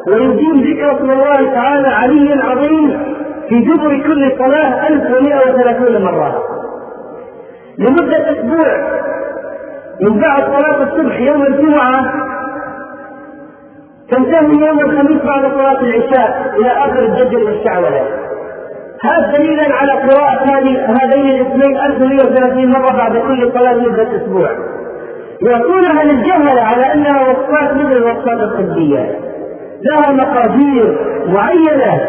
ويدين 0.08 0.54
ذكر 0.54 0.98
اسم 0.98 1.12
الله 1.12 1.54
تعالى 1.54 1.88
علي 1.88 2.42
عظيم 2.42 3.00
في 3.50 3.60
دبر 3.60 3.98
كل 4.08 4.32
صلاة 4.38 4.88
1130 4.88 6.02
مرة. 6.02 6.44
لمدة 7.80 8.32
أسبوع 8.32 8.98
من 10.02 10.20
بعد 10.20 10.40
صلاة 10.40 10.84
الصبح 10.84 11.20
يوم 11.20 11.42
الجمعة. 11.46 12.14
تنتهي 14.12 14.68
يوم 14.68 14.80
الخميس 14.80 15.22
بعد 15.24 15.42
صلاة 15.42 15.82
العشاء 15.82 16.54
إلى 16.60 16.72
آخر 16.72 17.00
الدجل 17.00 17.44
والشعوذة 17.44 18.08
هذا 19.04 19.38
دليلا 19.38 19.76
على 19.76 19.92
قراءة 19.92 20.46
هذين 21.02 21.30
الاسمين 21.30 21.78
1130 21.78 22.68
مرة 22.68 22.98
بعد 22.98 23.18
كل 23.18 23.52
صلاة 23.54 23.76
مدة 23.76 24.16
أسبوع. 24.18 24.50
يعطونها 25.42 26.04
للجهل 26.04 26.60
على 26.60 26.94
أنها 26.94 27.22
وصفات 27.22 27.74
مثل 27.74 27.98
الوصفات 27.98 28.40
الطبية. 28.40 29.20
لها 29.82 30.14
مقادير 30.14 30.98
معينة. 31.28 32.02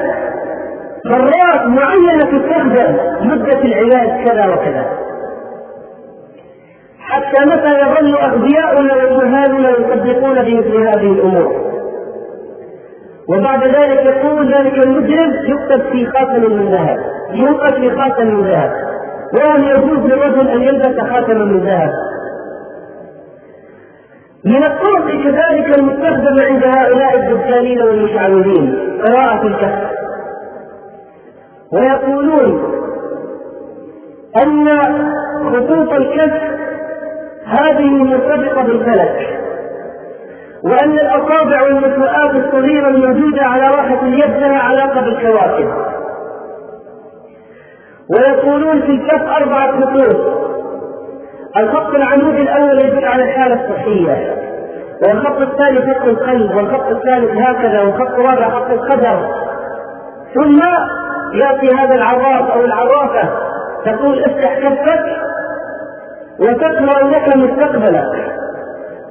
مرات 1.07 1.67
معينة 1.67 2.19
تستخدم 2.19 2.97
مدة 3.21 3.61
العلاج 3.65 4.25
كذا 4.25 4.47
وكذا. 4.47 4.87
حتى 7.01 7.45
متى 7.45 7.81
يظل 7.81 8.17
أغبياؤنا 8.17 8.95
وجهالنا 8.95 9.71
يصدقون 9.71 10.35
بمثل 10.35 10.77
هذه 10.77 11.13
الأمور. 11.13 11.69
وبعد 13.29 13.65
ذلك 13.65 14.03
يقول 14.05 14.55
ذلك 14.55 14.87
المجرم 14.87 15.33
يكتب 15.45 15.83
في 15.93 16.07
خاتم 16.07 16.41
من 16.41 16.69
ذهب. 16.73 16.99
يوقف 17.33 17.75
في 17.75 17.91
خاتم 17.91 18.27
من 18.27 18.45
ذهب. 18.45 18.73
وهل 19.39 19.65
يجوز 19.65 19.99
للرجل 19.99 20.49
أن 20.49 20.63
يلبس 20.63 21.01
خاتما 21.01 21.45
من 21.45 21.61
ذهب. 21.61 22.08
من 24.49 24.63
الطرق 24.63 25.07
كذلك 25.25 25.79
المستخدمة 25.79 26.45
عند 26.47 26.65
هؤلاء 26.77 27.17
الدجالين 27.17 27.83
والمشعوذين 27.83 28.99
قراءة 29.07 29.47
الكهف. 29.47 29.91
ويقولون 31.73 32.75
أن 34.43 34.69
خطوط 35.45 35.93
الكهف 35.93 36.43
هذه 37.61 37.91
مرتبطة 37.91 38.63
بالفلك 38.63 39.39
وأن 40.65 40.93
الأصابع 40.93 41.61
والمسوآت 41.65 42.31
الصغيرة 42.45 42.89
الموجودة 42.89 43.43
على 43.43 43.63
راحة 43.77 44.03
اليد 44.07 44.37
لها 44.37 44.59
علاقة 44.59 45.01
بالكواكب. 45.01 45.69
ويقولون 48.19 48.81
في 48.83 48.91
الكف 48.91 49.23
أربعة 49.23 49.81
خطوط 49.81 50.39
الخط 51.57 51.95
العمودي 51.95 52.43
الأول 52.43 52.85
يدل 52.85 53.05
على 53.05 53.23
الحالة 53.23 53.55
الصحية. 53.65 54.38
والخط 55.07 55.41
الثاني 55.41 55.81
خط 55.81 56.05
القلب 56.07 56.55
والخط 56.57 56.87
الثالث 56.91 57.31
هكذا 57.31 57.83
والخط 57.83 58.15
الرابع 58.15 58.51
خط 58.51 58.71
القدر 58.71 59.29
ثم 60.35 60.59
يأتي 61.35 61.77
هذا 61.77 61.95
العراف 61.95 62.51
أو 62.51 62.65
العرافة 62.65 63.29
تقول 63.85 64.25
افتح 64.25 64.59
كفك 64.59 65.05
وتقرأ 66.41 67.09
لك 67.11 67.37
مستقبلك 67.37 68.39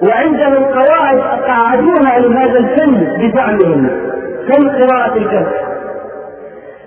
وعندهم 0.09 0.63
قواعد 0.65 1.19
قعدوها 1.47 2.19
لهذا 2.19 2.59
الفن 2.59 3.17
بزعمهم 3.17 3.89
فن 4.47 4.69
قراءة 4.69 5.17
الكهف. 5.17 5.53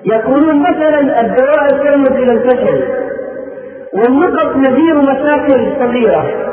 يقولون 0.04 0.62
مثلا 0.62 1.20
الدواء 1.20 1.68
ترمز 1.68 2.10
إلى 2.10 2.32
الفشل 2.32 2.84
والنقط 3.94 4.56
نذير 4.56 4.94
مشاكل 4.94 5.72
صغيرة. 5.80 6.49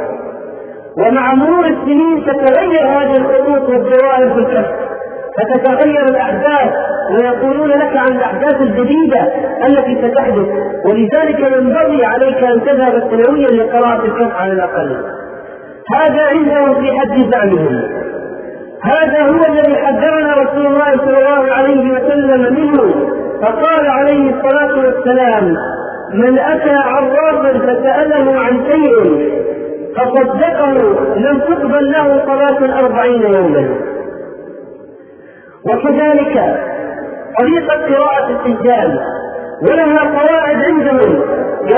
ومع 0.99 1.33
مرور 1.33 1.65
السنين 1.65 2.25
تتغير 2.25 2.87
هذه 2.87 3.13
الخطوط 3.21 3.69
والدوائر 3.69 4.33
في 4.33 4.39
الكهف 4.39 4.87
فتتغير 5.37 6.05
الأحداث 6.11 6.73
ويقولون 7.11 7.69
لك 7.69 7.97
عن 7.97 8.17
الأحداث 8.17 8.61
الجديدة 8.61 9.21
التي 9.67 9.97
ستحدث. 10.07 10.47
ولذلك 10.85 11.39
ينبغي 11.39 12.05
عليك 12.05 12.43
أن 12.43 12.61
تذهب 12.65 13.11
سنويا 13.11 13.47
لقراءة 13.47 14.05
الكهف 14.05 14.35
على 14.35 14.53
الأقل. 14.53 14.97
هذا 15.95 16.21
عندهم 16.21 16.81
في 16.81 16.99
حد 16.99 17.31
زعمهم. 17.33 17.81
هذا 18.83 19.21
هو 19.23 19.39
الذي 19.49 19.75
حذرنا 19.75 20.33
رسول 20.33 20.65
الله 20.65 20.91
صلى 20.97 21.17
الله 21.17 21.53
عليه 21.53 21.91
وسلم 21.91 22.53
منه. 22.53 23.09
فقال 23.41 23.87
عليه 23.87 24.33
الصلاة 24.35 24.77
والسلام 24.79 25.55
من 26.13 26.39
أتى 26.39 26.75
عرافا 26.75 27.59
فسأله 27.59 28.39
عن 28.39 28.65
شيء 28.71 29.36
فصدقه 29.97 30.73
لم 31.15 31.39
تقبل 31.39 31.91
له 31.91 32.25
صلاة 32.25 32.79
أربعين 32.83 33.21
يوما. 33.21 33.69
وكذلك 35.65 36.35
طريقة 37.39 37.95
قراءة 37.95 38.29
السجال 38.31 38.99
ولها 39.69 40.19
قواعد 40.19 40.63
عندهم. 40.63 41.21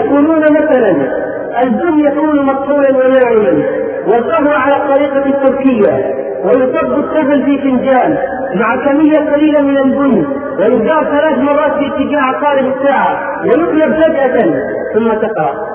يقولون 0.02 0.42
مثلا 0.42 1.20
الدم 1.66 2.00
يكون 2.00 2.46
مقفولا 2.46 2.90
وناعما 2.90 3.64
والقهوة 4.08 4.58
على 4.58 4.76
الطريقة 4.76 5.26
التركية. 5.26 6.16
ويصب 6.44 7.00
الطفل 7.00 7.44
في 7.46 7.58
فنجان 7.58 8.18
مع 8.56 8.76
كمية 8.86 9.32
قليلة 9.34 9.62
من 9.62 9.78
البن. 9.78 10.26
ويدار 10.60 11.04
ثلاث 11.04 11.38
مرات 11.38 11.72
في 11.72 11.88
اتجاه 11.88 12.22
عقارب 12.22 12.74
الساعة 12.78 13.42
ويقلب 13.44 13.94
فجأة 13.94 14.38
ثم 14.94 15.14
تقرأ. 15.14 15.69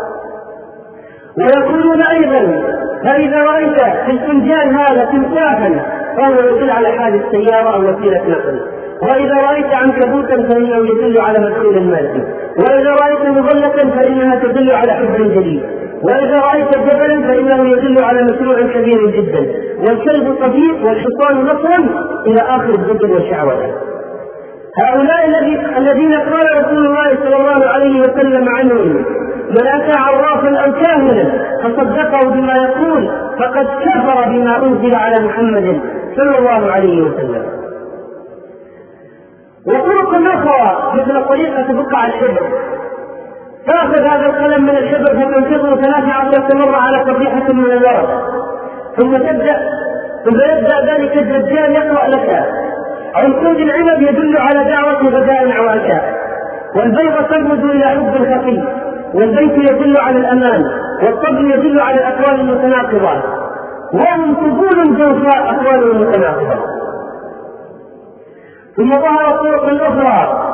ويقولون 1.38 2.02
أيضا 2.02 2.62
فإذا 3.08 3.38
رأيت 3.50 3.82
في 4.06 4.10
الفنجان 4.10 4.74
هذا 4.74 5.04
تمساحا 5.04 5.70
فهو 6.16 6.56
يدل 6.56 6.70
على 6.70 6.88
حال 6.88 7.14
السيارة 7.14 7.74
أو 7.74 7.80
وسيلة 7.80 8.22
نقل. 8.28 8.60
وإذا 9.02 9.34
رأيت 9.48 9.74
عنكبوتا 9.74 10.48
فإنه 10.48 10.76
يدل 10.76 11.20
على 11.20 11.36
مدخول 11.46 11.76
المادي 11.76 12.22
وإذا 12.58 12.96
رأيت 13.02 13.28
مظلة 13.38 13.90
فإنها 13.96 14.36
تدل 14.36 14.70
على 14.70 14.92
حب 14.92 15.16
جديد. 15.16 15.62
وإذا 16.02 16.38
رأيت 16.40 16.78
جبلا 16.78 17.28
فإنه 17.28 17.68
يدل 17.68 18.04
على 18.04 18.22
مشروع 18.22 18.56
كبير 18.74 19.06
جدا. 19.10 19.64
والكلب 19.78 20.36
صديق 20.42 20.86
والحصان 20.86 21.44
نصر 21.44 21.82
إلى 22.26 22.40
آخر 22.40 22.68
الجبل 22.68 23.10
والشعوذة 23.12 23.74
هؤلاء 24.84 25.26
الذين 25.78 26.14
قال 26.14 26.64
رسول 26.64 26.86
الله 26.86 27.08
صلى 27.24 27.36
الله 27.36 27.66
عليه 27.66 28.00
وسلم 28.00 28.48
عنهم 28.48 29.04
من 29.54 29.66
أتى 29.66 29.98
عرافا 29.98 30.56
أو 30.64 30.72
كاهنا 30.72 31.24
فصدقه 31.62 32.30
بما 32.30 32.54
يقول 32.54 33.10
فقد 33.38 33.66
كفر 33.66 34.28
بما 34.28 34.56
أنزل 34.56 34.96
على 34.96 35.26
محمد 35.26 35.80
صلى 36.16 36.38
الله 36.38 36.72
عليه 36.72 37.02
وسلم. 37.02 37.46
وطرق 39.66 40.10
أخرى 40.34 40.92
مثل 40.94 41.24
طريقة 41.28 41.72
بقع 41.72 42.06
الحبر. 42.06 42.48
تأخذ 43.66 44.02
هذا 44.10 44.26
القلم 44.26 44.62
من 44.62 44.76
الحبر 44.76 45.06
فتنفضه 45.06 45.82
ثلاث 45.82 46.04
عشرة 46.04 46.48
مرة 46.56 46.76
على 46.76 46.98
قبيحة 46.98 47.52
من 47.52 47.64
الورق 47.64 48.22
ثم 48.98 49.12
تبدأ 49.12 49.56
ثم 50.24 50.40
يبدأ 50.40 50.94
ذلك 50.94 51.16
الدجال 51.16 51.72
يقرأ 51.72 52.06
لك. 52.06 52.44
عنقود 53.22 53.56
العنب 53.56 54.02
يدل 54.02 54.34
على 54.38 54.70
دعوة 54.70 55.08
غداء 55.08 55.58
أو 55.58 55.68
عشاء 55.68 56.14
والبيضة 56.76 57.22
ترمز 57.22 57.64
إلى 57.70 57.84
حب 57.84 58.16
الخفي 58.16 58.62
والبيت 59.14 59.70
يدل 59.70 59.94
على 60.00 60.18
الأمان 60.18 60.62
والطبل 61.02 61.50
يدل 61.50 61.80
على 61.80 61.96
الأقوال 61.96 62.40
المتناقضة 62.40 63.22
وهم 63.94 64.34
قبول 64.36 64.98
جوفاء 64.98 65.54
أقوال 65.54 65.98
متناقضة 66.00 66.74
ثم 68.76 68.90
ظهرت 68.90 69.40
طرق 69.40 69.82
أخرى. 69.82 70.44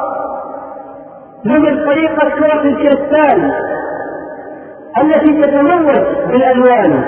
مثل 1.44 1.86
طريقة 1.86 2.28
كرة 2.28 2.62
الكريستال 2.62 3.52
التي 5.02 5.42
تتموج 5.42 5.98
بالألوان. 6.30 7.04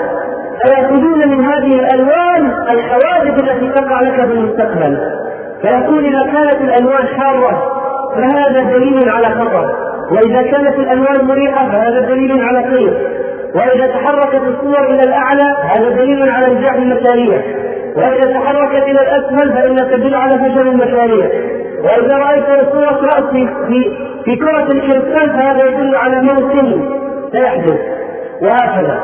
فيأخذون 0.61 1.29
من 1.29 1.45
هذه 1.45 1.69
الألوان 1.79 2.51
الحوادث 2.69 3.43
التي 3.43 3.69
تقع 3.69 4.01
لك 4.01 4.15
في 4.15 4.33
المستقبل؟ 4.33 4.97
فيقول 5.61 6.05
إذا 6.05 6.23
كانت 6.23 6.55
الألوان 6.55 7.07
حارة 7.07 7.73
فهذا 8.15 8.63
دليل 8.63 9.09
على 9.09 9.27
خطر. 9.27 9.92
وإذا 10.13 10.41
كانت 10.51 10.75
الألوان 10.79 11.25
مريحة 11.25 11.69
فهذا 11.69 11.99
دليل 11.99 12.41
على 12.41 12.63
خير. 12.71 12.93
وإذا 13.55 13.87
تحركت 13.87 14.41
الصور 14.47 14.83
إلى 14.85 15.01
الأعلى 15.07 15.55
هذا 15.63 15.89
دليل 15.89 16.29
على 16.29 16.55
نجاح 16.55 16.73
المشاريع. 16.75 17.41
وإذا 17.97 18.33
تحركت 18.33 18.83
إلى 18.83 19.01
الأسفل 19.01 19.53
فإنها 19.53 19.91
تدل 19.91 20.15
على 20.15 20.31
فشل 20.31 20.67
المشاريع. 20.67 21.27
وإذا 21.83 22.17
رأيت 22.17 22.45
صورة 22.71 22.99
رأس 23.01 23.23
في 23.33 23.47
في 24.25 24.35
كرة 24.35 24.67
الكريستال 24.75 25.29
فهذا 25.29 25.65
يدل 25.65 25.95
على 25.95 26.21
موت 26.21 26.51
سيحدث. 27.31 27.79
وهكذا. 28.41 28.99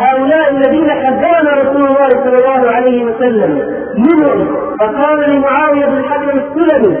هؤلاء 0.00 0.50
الذين 0.50 0.90
حذرنا 0.90 1.52
رسول 1.62 1.86
الله 1.86 2.08
صلى 2.08 2.36
الله 2.36 2.74
عليه 2.74 3.04
وسلم 3.04 3.52
منهم 3.96 4.56
فقال 4.80 5.30
لمعاوية 5.30 5.86
بن 5.86 5.96
الحكم 5.96 6.38
السلمي 6.38 6.96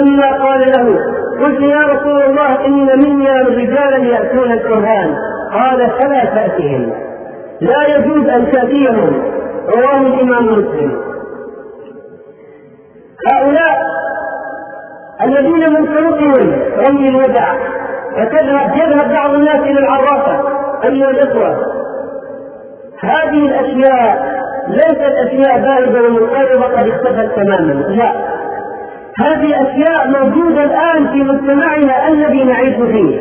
لما 0.00 0.44
قال 0.44 0.60
له 0.60 0.98
قلت 1.40 1.60
يا 1.60 1.78
رسول 1.78 2.22
الله 2.22 2.66
إن 2.66 2.86
مني 3.06 3.30
رجالا 3.30 3.96
يأتون 3.96 4.52
الكهان 4.52 5.14
قال 5.52 5.90
فلا 5.90 6.24
تأتهم 6.24 6.92
لا 7.60 7.96
يجوز 7.96 8.32
أن 8.32 8.50
تأتيهم. 8.50 9.22
رواه 9.76 10.00
الإمام 10.00 10.44
مسلم. 10.44 11.00
هؤلاء 13.32 13.80
الذين 15.24 15.64
من 15.72 15.86
طرقهم 15.86 16.62
رمي 16.88 17.08
الودع 17.08 17.54
فتذهب 18.16 18.76
يذهب 18.76 19.12
بعض 19.12 19.30
الناس 19.34 19.58
إلى 19.58 19.78
العرافة. 19.78 20.48
أيها 20.84 21.10
الإخوة 21.10 21.56
هذه 23.00 23.46
الأشياء 23.46 24.30
ليست 24.68 25.12
أشياء 25.26 25.58
باردة 25.60 26.02
ومضطربة 26.02 26.66
قد 26.76 26.88
اختفت 26.88 27.36
تماما. 27.36 27.72
لا. 27.72 28.39
هذه 29.24 29.62
أشياء 29.62 30.08
موجودة 30.08 30.64
الآن 30.64 31.08
في 31.12 31.18
مجتمعنا 31.18 32.08
الذي 32.08 32.44
نعيش 32.44 32.76
فيه 32.76 33.18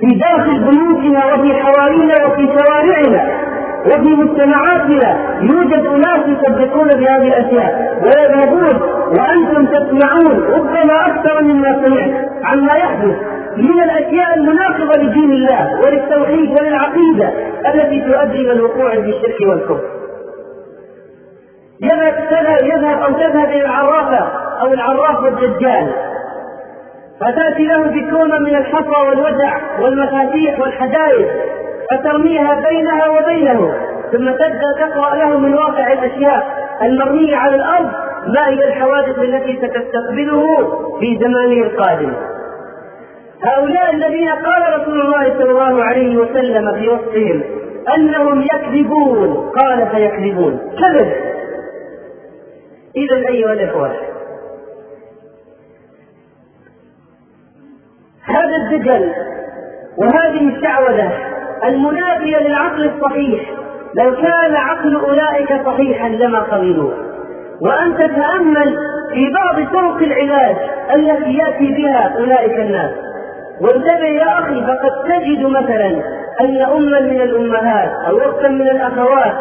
في 0.00 0.18
داخل 0.18 0.58
بيوتنا 0.58 1.34
وفي 1.34 1.54
حوارينا 1.54 2.14
وفي 2.26 2.48
شوارعنا 2.58 3.44
وفي 3.86 4.10
مجتمعاتنا 4.14 5.16
يوجد 5.40 5.86
أناس 5.86 6.20
يصدقون 6.28 6.88
بهذه 6.88 7.28
الأشياء 7.28 7.98
ويذهبون 8.02 8.80
وأنتم 9.18 9.66
تسمعون 9.66 10.44
ربما 10.54 11.00
أكثر 11.06 11.42
مما 11.42 11.84
سمعت 11.84 12.28
عما 12.44 12.72
يحدث 12.74 13.16
من 13.56 13.82
الأشياء 13.82 14.34
المناقضة 14.36 15.02
لدين 15.02 15.32
الله 15.32 15.80
وللتوحيد 15.86 16.50
وللعقيدة 16.60 17.32
التي 17.74 18.00
تؤدي 18.00 18.40
إلى 18.40 18.52
الوقوع 18.52 18.90
في 18.90 18.98
الشرك 19.10 19.48
والكفر. 19.48 19.80
يذهب 21.80 22.14
يذهب 22.62 23.02
أو 23.02 23.12
تذهب 23.12 23.48
إلى 23.48 23.60
العرافه 23.64 24.43
أو 24.60 24.72
العراف 24.72 25.22
والدجال. 25.22 25.92
فتأتي 27.20 27.64
له 27.66 27.82
بكومه 27.82 28.38
من 28.38 28.56
الحصى 28.56 29.08
والودع 29.08 29.56
والمفاتيح 29.80 30.60
والحدائق 30.60 31.28
فترميها 31.90 32.60
بينها 32.68 33.08
وبينه. 33.08 33.74
ثم 34.12 34.30
تبدأ 34.30 34.72
تقرأ 34.78 35.14
له 35.14 35.38
من 35.38 35.54
واقع 35.54 35.92
الأشياء 35.92 36.46
المرمية 36.82 37.36
على 37.36 37.56
الأرض 37.56 37.90
ما 38.26 38.48
هي 38.48 38.68
الحوادث 38.68 39.18
التي 39.18 39.56
ستستقبله 39.56 40.42
في 41.00 41.18
زمانه 41.18 41.66
القادم. 41.66 42.12
هؤلاء 43.44 43.94
الذين 43.94 44.28
قال 44.28 44.80
رسول 44.80 45.00
الله 45.00 45.38
صلى 45.38 45.50
الله 45.50 45.84
عليه 45.84 46.16
وسلم 46.16 46.72
في 46.72 46.88
وصفهم 46.88 47.42
أنهم 47.96 48.42
يكذبون. 48.42 49.50
قال 49.60 49.86
فيكذبون. 49.86 50.60
كذب. 50.80 51.12
اذا 52.96 53.28
أيها 53.28 53.52
الإخوة 53.52 54.13
هذا 58.28 58.56
الدجل 58.56 59.12
وهذه 59.96 60.56
الشعوذة 60.56 61.12
المنافية 61.64 62.38
للعقل 62.38 62.90
الصحيح 62.94 63.40
لو 63.94 64.16
كان 64.16 64.56
عقل 64.56 64.96
أولئك 64.96 65.66
صحيحا 65.66 66.08
لما 66.08 66.38
قبلوه 66.38 66.94
وأن 67.60 67.94
تتأمل 67.94 68.76
في 69.12 69.30
بعض 69.30 69.72
طرق 69.72 69.96
العلاج 69.96 70.56
التي 70.96 71.32
يأتي 71.32 71.66
بها 71.74 72.14
أولئك 72.18 72.58
الناس. 72.60 72.90
وانتبه 73.60 74.06
يا 74.06 74.38
أخي 74.38 74.60
فقد 74.66 74.90
تجد 75.08 75.46
مثلا 75.46 75.86
أن 76.40 76.62
أما 76.62 77.00
من 77.00 77.20
الأمهات 77.20 77.90
أو 78.08 78.18
أختا 78.18 78.48
من 78.48 78.68
الأخوات 78.68 79.34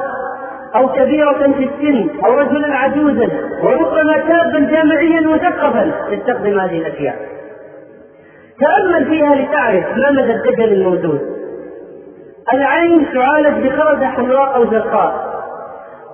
أو 0.76 0.88
كبيرة 0.88 1.54
في 1.58 1.63
السن 1.63 2.10
أو 2.26 2.39
رجلا 2.39 2.76
عجوزا 2.76 3.28
وربما 3.63 4.13
شابا 4.13 4.60
جامعيا 4.72 5.22
مثقفا 5.22 5.91
يستخدم 6.10 6.60
هذه 6.60 6.78
الأشياء. 6.78 7.15
تأمل 8.63 9.06
فيها 9.06 9.30
لتعرف 9.30 9.86
ما 9.97 10.12
مدى 10.12 10.34
الدجل 10.34 10.73
الموجود. 10.73 11.21
العين 12.54 13.13
تعالج 13.13 13.67
بخردة 13.67 14.08
حمراء 14.08 14.56
أو 14.56 14.65
زرقاء 14.65 15.34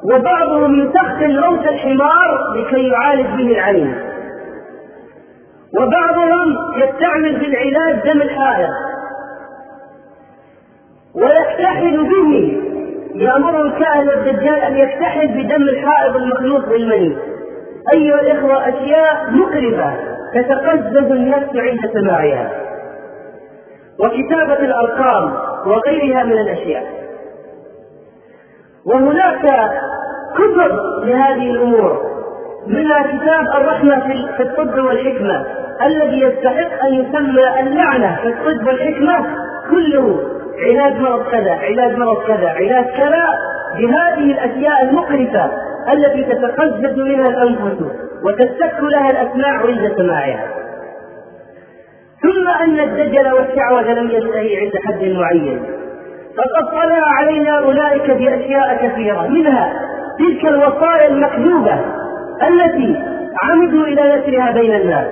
وبعضهم 0.04 0.80
يسخن 0.80 1.38
روث 1.38 1.68
الحمار 1.68 2.54
لكي 2.56 2.88
يعالج 2.88 3.28
به 3.28 3.52
العين. 3.52 3.96
وبعضهم 5.78 6.58
يستعمل 6.76 7.40
في 7.40 7.46
العلاج 7.46 8.14
دم 8.14 8.22
الحائط. 8.22 8.70
ويكتحل 11.16 11.98
به 12.04 12.62
يأمر 13.16 13.62
الكاهن 13.62 14.10
الدجال 14.10 14.60
أن 14.60 14.78
يكتحل 14.78 15.28
بدم 15.28 15.64
الحائض 15.64 16.16
المخلوط 16.16 16.70
بالمني. 16.70 17.18
أيها 17.96 18.22
الإخوة 18.22 18.70
أشياء 18.70 19.32
مقرفة. 19.32 20.09
تتقزز 20.34 21.12
النفس 21.12 21.50
عند 21.56 21.80
سماعها 21.94 22.52
وكتابة 24.00 24.60
الأرقام 24.60 25.34
وغيرها 25.66 26.24
من 26.24 26.32
الأشياء. 26.38 26.84
وهناك 28.86 29.46
كتب 30.36 30.72
لهذه 31.04 31.52
الأمور 31.52 32.10
منها 32.68 33.04
كتاب 33.04 33.46
الرحمة 33.62 34.00
في 34.38 34.44
الطب 34.44 34.84
والحكمة 34.84 35.46
الذي 35.86 36.22
يستحق 36.22 36.86
أن 36.86 36.94
يسمى 36.94 37.60
اللعنة 37.60 38.20
في 38.22 38.28
الطب 38.28 38.68
والحكمة 38.68 39.26
كله 39.70 40.20
علاج 40.72 41.00
مرض 41.02 41.24
كذا 41.32 41.52
علاج 41.52 41.98
مرض 41.98 42.24
كذا 42.28 42.50
علاج 42.50 42.86
كذا 42.86 43.26
بهذه 43.78 44.32
الأشياء 44.32 44.84
المقرفة. 44.84 45.52
التي 45.94 46.24
تتقزز 46.24 46.98
منها 46.98 47.26
الأنفس 47.26 47.82
وتستك 48.24 48.80
لها 48.82 49.08
الأسماع 49.12 49.62
عند 49.62 49.94
سماعها. 49.98 50.48
ثم 52.24 52.48
أن 52.64 52.80
الدجل 52.80 53.34
والشعوذة 53.34 53.94
لم 53.94 54.12
ينتهي 54.12 54.58
عند 54.58 54.72
حد 54.86 55.04
معين. 55.04 55.64
فقد 56.38 56.72
طلع 56.72 57.02
علينا 57.20 57.60
أولئك 57.60 58.12
بأشياء 58.12 58.88
كثيرة 58.88 59.28
منها 59.28 59.74
تلك 60.20 60.46
الوصايا 60.46 61.08
المكذوبة 61.08 61.80
التي 62.48 63.04
عمدوا 63.44 63.86
إلى 63.86 64.02
نشرها 64.16 64.52
بين 64.52 64.76
الناس. 64.76 65.08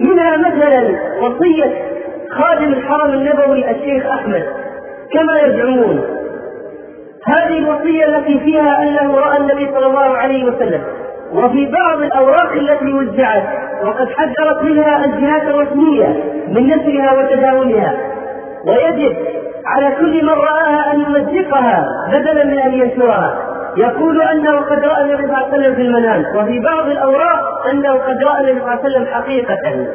منها 0.00 0.36
مثلا 0.36 0.98
وصية 1.22 1.82
خادم 2.30 2.72
الحرم 2.72 3.10
النبوي 3.12 3.70
الشيخ 3.70 4.06
أحمد 4.06 4.44
كما 5.12 5.40
يزعمون 5.40 6.02
هذه 7.26 7.58
الوصية 7.58 8.04
التي 8.06 8.40
فيها 8.40 8.82
أنه 8.82 9.18
رأى 9.18 9.36
النبي 9.36 9.70
صلى 9.74 9.86
الله 9.86 10.16
عليه 10.18 10.44
وسلم 10.44 10.82
وفي 11.32 11.66
بعض 11.66 12.02
الأوراق 12.02 12.52
التي 12.52 12.92
وزعت 12.92 13.44
وقد 13.84 14.08
حذرت 14.08 14.62
منها 14.62 15.04
الجهات 15.04 15.42
الرسمية 15.42 16.06
من 16.48 16.66
نشرها 16.66 17.12
وتداولها. 17.12 17.96
ويجب 18.66 19.16
على 19.66 19.96
كل 20.00 20.24
من 20.24 20.30
رآها 20.32 20.92
أن 20.92 21.00
يمزقها 21.00 21.86
بدلا 22.12 22.44
من 22.44 22.58
أن 22.58 22.74
ينشرها. 22.74 23.38
يقول 23.76 24.22
أنه 24.22 24.60
قد 24.60 24.84
رأى 24.84 25.02
النبي 25.02 25.22
صلى 25.22 25.24
الله 25.24 25.36
عليه 25.36 25.58
وسلم 25.58 25.74
في 25.74 25.82
المنام 25.82 26.24
وفي 26.36 26.60
بعض 26.60 26.86
الأوراق 26.86 27.66
أنه 27.70 27.92
قد 27.92 28.22
رأى 28.22 28.40
النبي 28.40 28.60
صلى 28.60 28.72
الله 28.72 28.84
عليه 28.84 28.96
وسلم 28.96 29.06
حقيقة. 29.06 29.86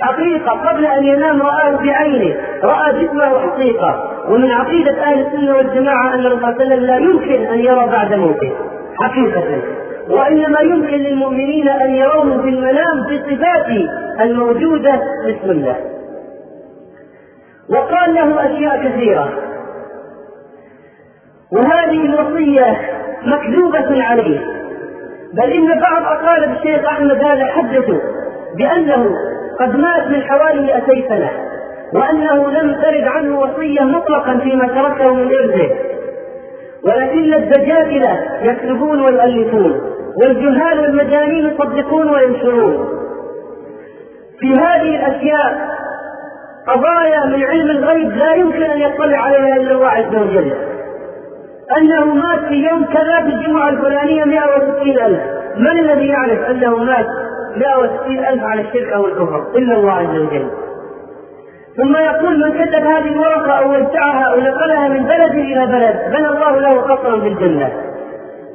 حقيقة 0.00 0.50
قبل 0.50 0.86
أن 0.86 1.04
ينام 1.04 1.42
رآه 1.42 1.70
بعينه 1.70 2.36
رأى 2.64 3.04
جسمه 3.04 3.40
حقيقة. 3.50 4.13
ومن 4.28 4.50
عقيدة 4.50 5.02
أهل 5.02 5.26
السنة 5.26 5.56
والجماعة 5.56 6.14
أن 6.14 6.20
الرسول 6.26 6.40
صلى 6.40 6.50
الله 6.50 6.60
عليه 6.60 6.66
وسلم 6.66 6.84
لا 6.86 6.96
يمكن 6.96 7.46
أن 7.46 7.58
يرى 7.58 7.86
بعد 7.86 8.14
موته 8.14 8.52
حقيقة. 9.02 9.62
وإنما 10.10 10.60
يمكن 10.60 10.96
للمؤمنين 10.96 11.68
أن 11.68 11.94
يروه 11.94 12.42
في 12.42 12.48
المنام 12.48 13.02
بصفات 13.10 13.66
الموجودة 14.20 15.00
بسم 15.26 15.50
الله. 15.50 15.76
وقال 17.70 18.14
له 18.14 18.46
أشياء 18.46 18.88
كثيرة. 18.88 19.32
وهذه 21.52 22.04
الوصية 22.04 22.76
مكذوبة 23.26 24.04
عليه. 24.04 24.40
بل 25.34 25.52
إن 25.52 25.80
بعض 25.80 26.02
أقارب 26.02 26.52
الشيخ 26.56 26.84
أحمد 26.84 27.24
هذا 27.24 27.46
حدثوا 27.46 28.00
بأنه 28.58 29.06
قد 29.60 29.76
مات 29.76 30.06
من 30.06 30.22
حوالي 30.22 30.60
200 30.60 31.08
سنة. 31.08 31.30
وأنه 31.92 32.50
لم 32.50 32.82
ترد 32.82 33.04
عنه 33.04 33.40
وصية 33.40 33.80
مطلقا 33.80 34.38
فيما 34.38 34.66
تركه 34.66 35.14
من 35.14 35.30
إرثه. 35.34 35.70
ولكن 36.88 37.34
الدجاجلة 37.34 38.20
يكتبون 38.42 39.00
ويؤلفون 39.00 39.80
والجهال 40.22 40.80
والمجانين 40.80 41.46
يصدقون 41.46 42.10
وينشرون. 42.10 42.88
في 44.40 44.52
هذه 44.60 44.96
الأشياء 44.96 45.74
قضايا 46.68 47.24
من 47.26 47.44
علم 47.44 47.70
الغيب 47.70 48.10
لا 48.10 48.34
يمكن 48.34 48.62
أن 48.62 48.80
يطلع 48.80 49.18
عليها 49.18 49.56
إلا 49.56 49.72
الله 49.72 49.88
عز 49.88 50.14
وجل. 50.16 50.52
أنه 51.78 52.14
مات 52.14 52.40
في 52.48 52.54
يوم 52.54 52.84
كذا 52.84 53.20
في 53.20 53.28
الجمعة 53.28 53.68
الفلانية 53.68 54.24
160 54.24 54.98
ألف. 55.06 55.20
من 55.56 55.78
الذي 55.78 56.06
يعرف 56.06 56.50
أنه 56.50 56.76
مات 56.76 57.06
160 57.56 58.18
ألف 58.18 58.44
على 58.44 58.60
الشرك 58.60 58.92
أو 58.92 59.06
الكفر؟ 59.06 59.46
إلا 59.56 59.76
الله 59.76 59.92
عز 59.92 60.18
وجل. 60.18 60.63
ثم 61.76 61.96
يقول 61.96 62.38
من 62.44 62.64
كتب 62.64 62.82
هذه 62.84 63.08
الورقة 63.08 63.52
أو 63.52 63.70
وزعها 63.70 64.24
أو 64.24 64.40
نقلها 64.40 64.88
من 64.88 65.02
بلد 65.04 65.34
إلى 65.34 65.66
بلد 65.66 65.96
بنى 66.16 66.28
الله 66.28 66.60
له 66.60 66.80
قصرا 66.80 67.20
في 67.20 67.28
الجنة. 67.28 67.72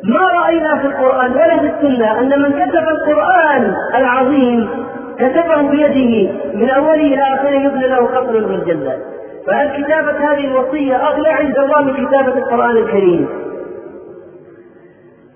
ما 0.03 0.41
رأينا 0.41 0.77
في 0.77 0.87
القرآن 0.87 1.31
ولا 1.31 1.57
في 1.59 1.65
السنة 1.65 2.19
أن 2.19 2.41
من 2.41 2.51
كتب 2.51 2.87
القرآن 2.89 3.73
العظيم 3.95 4.69
كتبه 5.17 5.69
بيده 5.69 6.31
من 6.53 6.69
أوله 6.69 6.93
إلى 6.93 7.23
آخره 7.33 7.49
يبنى 7.49 7.87
له 7.87 8.05
قصر 8.05 8.31
في 8.47 8.55
الجنة. 8.55 8.97
فهل 9.47 9.83
كتابة 9.83 10.11
هذه 10.11 10.45
الوصية 10.45 10.95
أغلى 10.95 11.29
عند 11.29 11.57
الله 11.57 11.81
من 11.81 11.93
كتابة 11.93 12.37
القرآن 12.37 12.77
الكريم؟ 12.77 13.29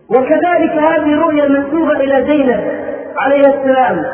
وكذلك 0.10 0.72
هذه 0.72 1.14
الرؤيا 1.14 1.44
المنسوبة 1.44 1.92
إلى 1.92 2.26
زينب 2.26 2.60
عليها 3.18 3.54
السلام 3.60 4.06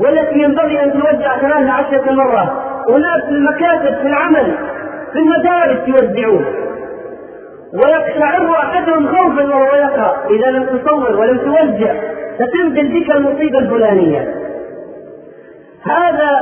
والتي 0.00 0.38
ينبغي 0.38 0.84
أن 0.84 0.92
توزع 0.92 1.38
ثلاث 1.38 1.70
عشرة 1.70 2.12
مرة. 2.12 2.65
وناس 2.88 3.22
في 3.24 3.30
المكاتب 3.30 3.94
في 3.96 4.06
العمل 4.06 4.54
في 5.12 5.18
المدارس 5.18 5.88
يوزعون 5.88 6.44
ويقشعر 7.74 8.52
أحدهم 8.52 9.08
خوفا 9.08 9.44
وهو 9.44 9.74
يقرأ 9.74 10.26
إذا 10.30 10.50
لم 10.50 10.64
تصور 10.64 11.16
ولم 11.16 11.38
توزع 11.38 11.94
ستنزل 12.34 13.00
بك 13.00 13.10
المصيبة 13.10 13.58
الفلانية. 13.58 14.34
هذا 15.84 16.40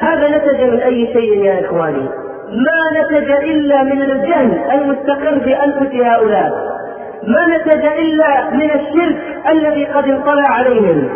هذا 0.00 0.28
نتج 0.28 0.60
من 0.60 0.80
أي 0.80 1.06
شيء 1.12 1.44
يا 1.44 1.60
إخواني؟ 1.60 2.08
ما 2.48 3.00
نتج 3.00 3.30
إلا 3.30 3.82
من 3.82 4.02
الجهل 4.02 4.60
المستقر 4.72 5.40
في 5.40 5.64
انفس 5.64 5.94
هؤلاء. 5.94 6.52
ما 7.26 7.56
نتج 7.56 7.86
إلا 7.86 8.50
من 8.50 8.70
الشرك 8.70 9.16
الذي 9.50 9.84
قد 9.84 10.04
انطلع 10.04 10.44
عليهم. 10.50 11.08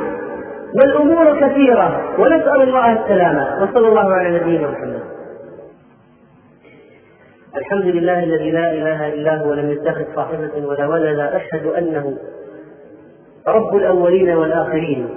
والأمور 0.74 1.40
كثيرة. 1.40 2.20
ونسأل 2.20 2.62
الله 2.62 2.92
السلامة. 2.92 3.62
وصلى 3.62 3.88
الله 3.88 4.12
على 4.12 4.40
نبينا 4.40 4.70
محمد. 4.70 5.02
الحمد 7.56 7.84
لله 7.84 8.24
الذي 8.24 8.50
لا 8.50 8.72
إله 8.72 9.08
إلا 9.08 9.36
هو 9.42 9.54
لم 9.54 9.70
يتخذ 9.70 10.04
صاحبة 10.14 10.66
ولا 10.66 10.86
ولدا. 10.86 11.36
أشهد 11.36 11.66
أنه 11.66 12.18
رب 13.48 13.76
الأولين 13.76 14.36
والآخرين. 14.36 15.08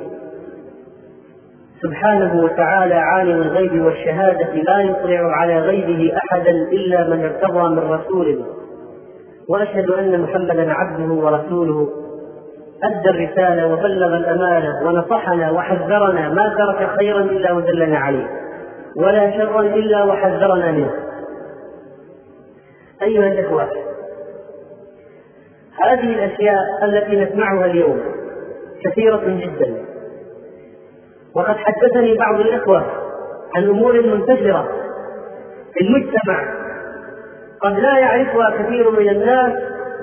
سبحانه 1.82 2.44
وتعالى 2.44 2.96
عالم 2.96 3.42
الغيب 3.42 3.86
والشهادة 3.86 4.54
لا 4.54 4.82
يطلع 4.82 5.32
على 5.32 5.60
غيبه 5.60 6.14
أحدا 6.18 6.52
إلا 6.52 7.10
من 7.10 7.24
ارتضى 7.24 7.70
من 7.70 7.92
رسول. 7.92 8.46
وأشهد 9.50 9.90
أن 9.90 10.22
محمدا 10.22 10.74
عبده 10.74 11.14
ورسوله. 11.14 11.90
أدى 12.84 13.10
الرسالة 13.10 13.74
وبلغ 13.74 14.18
الأمانة 14.18 14.82
ونصحنا 14.86 15.52
وحذرنا 15.52 16.30
ما 16.30 16.56
ترك 16.58 16.90
خيرا 17.00 17.22
إلا 17.22 17.52
ودلنا 17.52 17.98
عليه. 17.98 18.28
ولا 18.98 19.38
شرا 19.38 19.62
إلا 19.62 20.04
وحذرنا 20.04 20.72
منه. 20.72 20.92
أيها 23.02 23.28
الإخوة 23.28 23.68
هذه 25.84 26.14
الأشياء 26.14 26.60
التي 26.84 27.16
نسمعها 27.16 27.66
اليوم 27.66 28.02
كثيرة 28.86 29.24
جدا. 29.26 29.86
وقد 31.36 31.56
حدثني 31.56 32.18
بعض 32.18 32.40
الإخوة 32.40 32.86
عن 33.56 33.64
أمور 33.64 34.02
منتشرة 34.02 34.68
في 35.74 35.82
المجتمع 35.82 36.62
قد 37.62 37.80
لا 37.80 37.98
يعرفها 37.98 38.50
كثير 38.50 38.92
من 38.92 39.10
الناس 39.10 39.54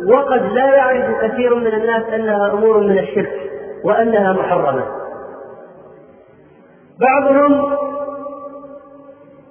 وقد 0.07 0.43
لا 0.53 0.75
يعرف 0.75 1.21
كثير 1.23 1.55
من 1.55 1.67
الناس 1.67 2.03
أنها 2.15 2.53
أمور 2.53 2.81
من 2.81 2.99
الشرك 2.99 3.51
وأنها 3.85 4.33
محرمة. 4.33 4.85
بعضهم 7.01 7.77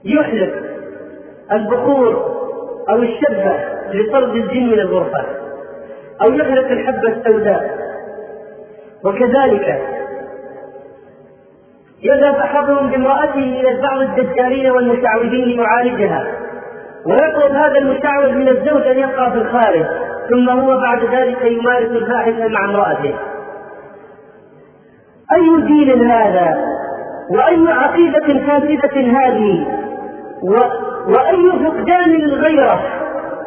يحلف 0.03 0.53
البخور 1.51 2.37
أو 2.89 2.95
الشبة 2.95 3.59
لطرد 3.93 4.35
الجن 4.35 4.67
من 4.67 4.79
الغرفة 4.79 5.25
أو 6.21 6.33
يحرق 6.35 6.71
الحبة 6.71 7.07
السوداء. 7.07 7.77
وكذلك 9.05 9.81
يذهب 12.03 12.35
أحدهم 12.35 12.91
بامرأته 12.91 13.59
إلى 13.59 13.81
بعض 13.81 14.01
الدجالين 14.01 14.71
والمشعوذين 14.71 15.45
ليعالجها 15.45 16.27
ويطلب 17.05 17.55
هذا 17.55 17.77
المشعوذ 17.77 18.31
من 18.31 18.47
الزوج 18.49 18.81
أن 18.81 18.99
يقع 18.99 19.29
في 19.29 19.37
الخارج. 19.37 20.06
ثم 20.29 20.49
هو 20.49 20.81
بعد 20.81 21.03
ذلك 21.03 21.41
يمارس 21.45 21.89
الفاحشة 21.89 22.47
مع 22.47 22.65
امرأته. 22.65 23.15
أي 25.35 25.61
دين 25.61 26.11
هذا؟ 26.11 26.65
وأي 27.31 27.67
عقيدة 27.67 28.47
فاسدة 28.47 29.01
هذه؟ 29.01 29.67
و... 30.43 30.53
وأي 31.07 31.51
فقدان 31.65 32.09
للغيرة 32.09 32.79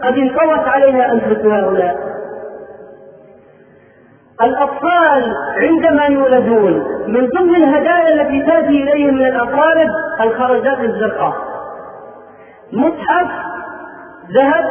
قد 0.05 0.19
انطوت 0.19 0.69
عليها 0.69 1.13
أنفس 1.13 1.47
هؤلاء 1.47 2.11
الأطفال 4.45 5.35
عندما 5.57 6.05
يولدون 6.05 6.73
من 7.07 7.29
ضمن 7.29 7.55
الهدايا 7.55 8.15
التي 8.15 8.43
تأتي 8.47 8.83
إليهم 8.83 9.15
من 9.15 9.27
الأقارب 9.27 9.89
الخرجات 10.21 10.79
الزرقاء. 10.79 11.35
مصحف 12.73 13.31
ذهب 14.41 14.65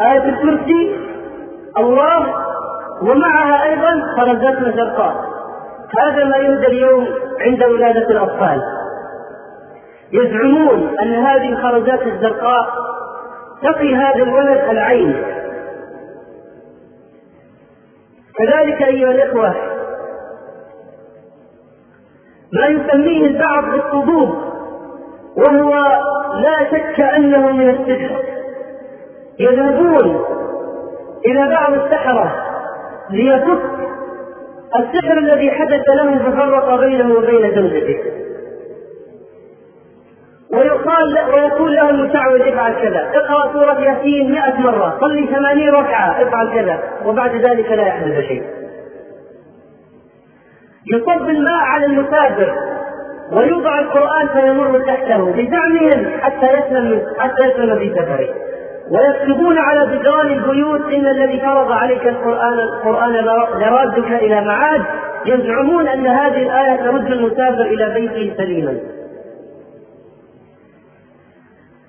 آية 0.00 0.24
الكرسي 0.28 0.96
الله 1.78 2.34
ومعها 3.02 3.64
أيضا 3.64 4.14
خرجات 4.16 4.74
زرقاء. 4.74 5.14
هذا 5.98 6.24
ما 6.24 6.36
يهدى 6.36 6.66
اليوم 6.66 7.06
عند 7.40 7.62
ولادة 7.64 8.10
الأطفال. 8.10 8.60
يزعمون 10.12 10.98
أن 11.02 11.14
هذه 11.14 11.48
الخرجات 11.48 12.06
الزرقاء 12.06 12.68
تقي 13.62 13.94
هذا 13.94 14.22
الولد 14.22 14.70
العين. 14.70 15.24
كذلك 18.38 18.82
أيها 18.82 19.10
الإخوة 19.10 19.54
ما 22.52 22.66
يسميه 22.66 23.26
البعض 23.26 23.64
بالصدود 23.64 24.38
وهو 25.36 25.74
لا 26.34 26.70
شك 26.70 27.00
أنه 27.00 27.52
من 27.52 27.70
السحر 27.70 28.37
يذهبون 29.40 30.24
إلى 31.26 31.48
بعض 31.48 31.72
السحرة 31.72 32.44
ليفك 33.10 33.62
السحر 34.76 35.18
الذي 35.18 35.50
حدث 35.50 35.88
له 35.88 36.18
ففرق 36.18 36.80
بينه 36.80 37.14
وبين 37.14 37.54
زوجته. 37.54 37.98
ويقال 40.52 41.18
ويقول 41.34 41.76
له 41.76 41.90
المشعوذ 41.90 42.40
افعل 42.40 42.72
كذا. 42.72 43.10
اقرأ 43.14 43.52
سورة 43.52 43.80
ياسين 43.80 44.32
مئة 44.32 44.60
مرة. 44.60 44.98
صلي 45.00 45.26
ثمانين 45.26 45.70
ركعة. 45.70 46.22
افعل 46.22 46.52
كذا. 46.54 46.82
وبعد 47.06 47.30
ذلك 47.30 47.72
لا 47.72 47.86
يحدث 47.86 48.20
شيء. 48.20 48.42
يصب 50.92 51.28
الماء 51.28 51.60
على 51.60 51.86
المسافر 51.86 52.54
ويوضع 53.32 53.78
القرآن 53.78 54.28
فيمر 54.28 54.78
تحته 54.78 55.32
بزعمهم 55.32 56.20
حتى 56.20 56.46
يسلم 56.46 57.02
حتى 57.18 57.46
يسلم 57.46 57.78
في 57.78 57.94
سفره. 57.94 58.47
ويكتبون 58.90 59.58
على 59.58 59.96
جدران 59.96 60.26
البيوت 60.26 60.80
إن 60.80 61.06
الذي 61.06 61.40
فرض 61.40 61.72
عليك 61.72 62.06
القرآن 62.06 62.52
القرآن 62.52 63.12
لرادك 63.60 64.12
إلى 64.12 64.40
معاد 64.40 64.82
يزعمون 65.26 65.88
أن 65.88 66.06
هذه 66.06 66.42
الآية 66.42 66.76
ترد 66.76 67.12
المسافر 67.12 67.62
إلى 67.62 67.94
بيته 67.94 68.36
سليما. 68.36 68.78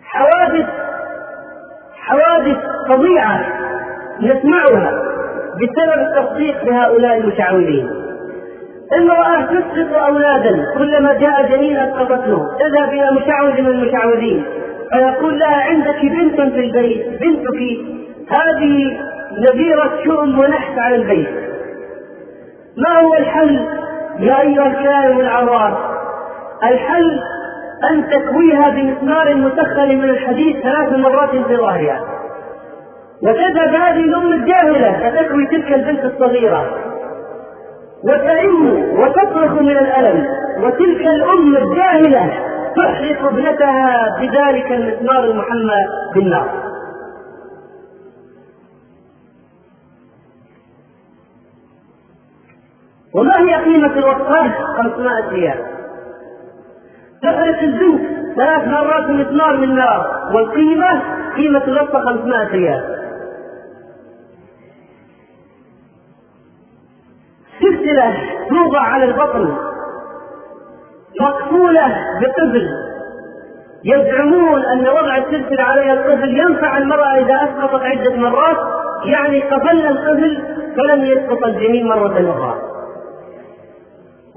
حوادث 0.03 0.65
حوادث 1.95 2.57
فظيعة 2.89 3.45
نسمعها 4.21 4.91
بسبب 5.55 6.01
التصديق 6.01 6.65
بهؤلاء 6.65 7.17
المشعوذين. 7.17 7.89
امرأة 8.97 9.41
تسقط 9.45 9.93
أولادا 9.93 10.65
كلما 10.77 11.13
جاء 11.13 11.47
جنين 11.49 11.77
أسقطته 11.77 12.47
تذهب 12.59 12.89
إلى 12.93 13.11
مشعوذ 13.11 13.61
من 13.61 13.67
المشعوذين 13.67 14.45
فيقول 14.93 15.39
لها 15.39 15.63
عندك 15.63 16.01
بنت 16.01 16.35
في 16.35 16.59
البيت 16.59 17.07
بنتك 17.07 17.59
هذه 18.39 18.99
نذيرة 19.49 19.91
شؤم 20.05 20.37
ونحس 20.43 20.77
على 20.77 20.95
البيت. 20.95 21.29
ما 22.77 23.01
هو 23.03 23.13
الحل 23.13 23.65
يا 24.19 24.41
أيها 24.41 24.67
الكائن 24.67 25.19
العراس 25.19 25.77
الحل 26.63 27.19
أن 27.91 28.09
تكويها 28.09 28.69
بمسمار 28.69 29.35
مسخن 29.35 29.87
من 29.87 30.09
الحديد 30.09 30.59
ثلاث 30.59 30.93
مرات 30.93 31.29
في 31.29 31.55
ظهرها 31.55 32.01
وتذهب 33.23 33.75
هذه 33.75 33.99
الأم 33.99 34.31
الجاهلة 34.31 35.09
فتكوي 35.09 35.45
تلك 35.47 35.73
البنت 35.73 36.05
الصغيرة. 36.05 36.65
وتئم 38.03 38.83
وتصرخ 38.99 39.51
من 39.61 39.77
الألم 39.77 40.27
وتلك 40.63 41.01
الأم 41.01 41.57
الجاهلة 41.57 42.48
تحرق 42.77 43.25
ابنتها 43.25 44.17
بذلك 44.19 44.71
المسمار 44.71 45.23
المحمى 45.23 45.77
بالنار 46.15 46.69
وما 53.15 53.33
هي 53.39 53.55
قيمة 53.55 53.93
الوصفات؟ 53.93 54.51
500 54.83 55.29
ريال 55.29 55.65
تحرق 57.21 57.59
البنت 57.59 58.01
ثلاث 58.35 58.67
مرات 58.67 59.09
مسمار 59.09 59.57
من 59.57 59.75
نار 59.75 60.29
والقيمة 60.35 61.01
قيمة 61.35 61.63
الوصفة 61.63 61.99
500 61.99 62.47
ريال 62.47 62.99
سلسلة 67.61 68.15
توضع 68.49 68.79
على 68.79 69.03
البطن 69.03 69.68
مقفولة 71.19 71.87
بقفل 72.21 72.69
يزعمون 73.83 74.65
أن 74.65 74.87
وضع 74.87 75.17
السلسلة 75.17 75.63
عليها 75.63 75.93
القفل 75.93 76.29
ينفع 76.29 76.77
المرأة 76.77 77.17
إذا 77.17 77.35
أسقطت 77.35 77.83
عدة 77.83 78.15
مرات 78.15 78.57
يعني 79.05 79.41
قفلنا 79.41 79.89
القفل 79.89 80.43
فلم 80.77 81.05
يسقط 81.05 81.45
الجنين 81.45 81.87
مرة 81.87 82.31
أخرى. 82.31 82.61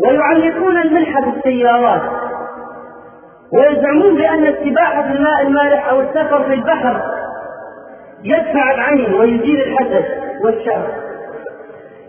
ويعلقون 0.06 0.78
الملح 0.78 1.20
بالسيارات. 1.20 2.02
ويزعمون 3.52 4.16
بأن 4.16 4.46
السباحة 4.46 5.02
في 5.02 5.08
الماء 5.08 5.42
المالح 5.42 5.88
أو 5.88 6.00
السفر 6.00 6.42
في 6.42 6.54
البحر 6.54 7.02
يدفع 8.24 8.74
العين 8.74 9.14
ويزيل 9.14 9.60
الحسد 9.60 10.04
والشر 10.44 10.86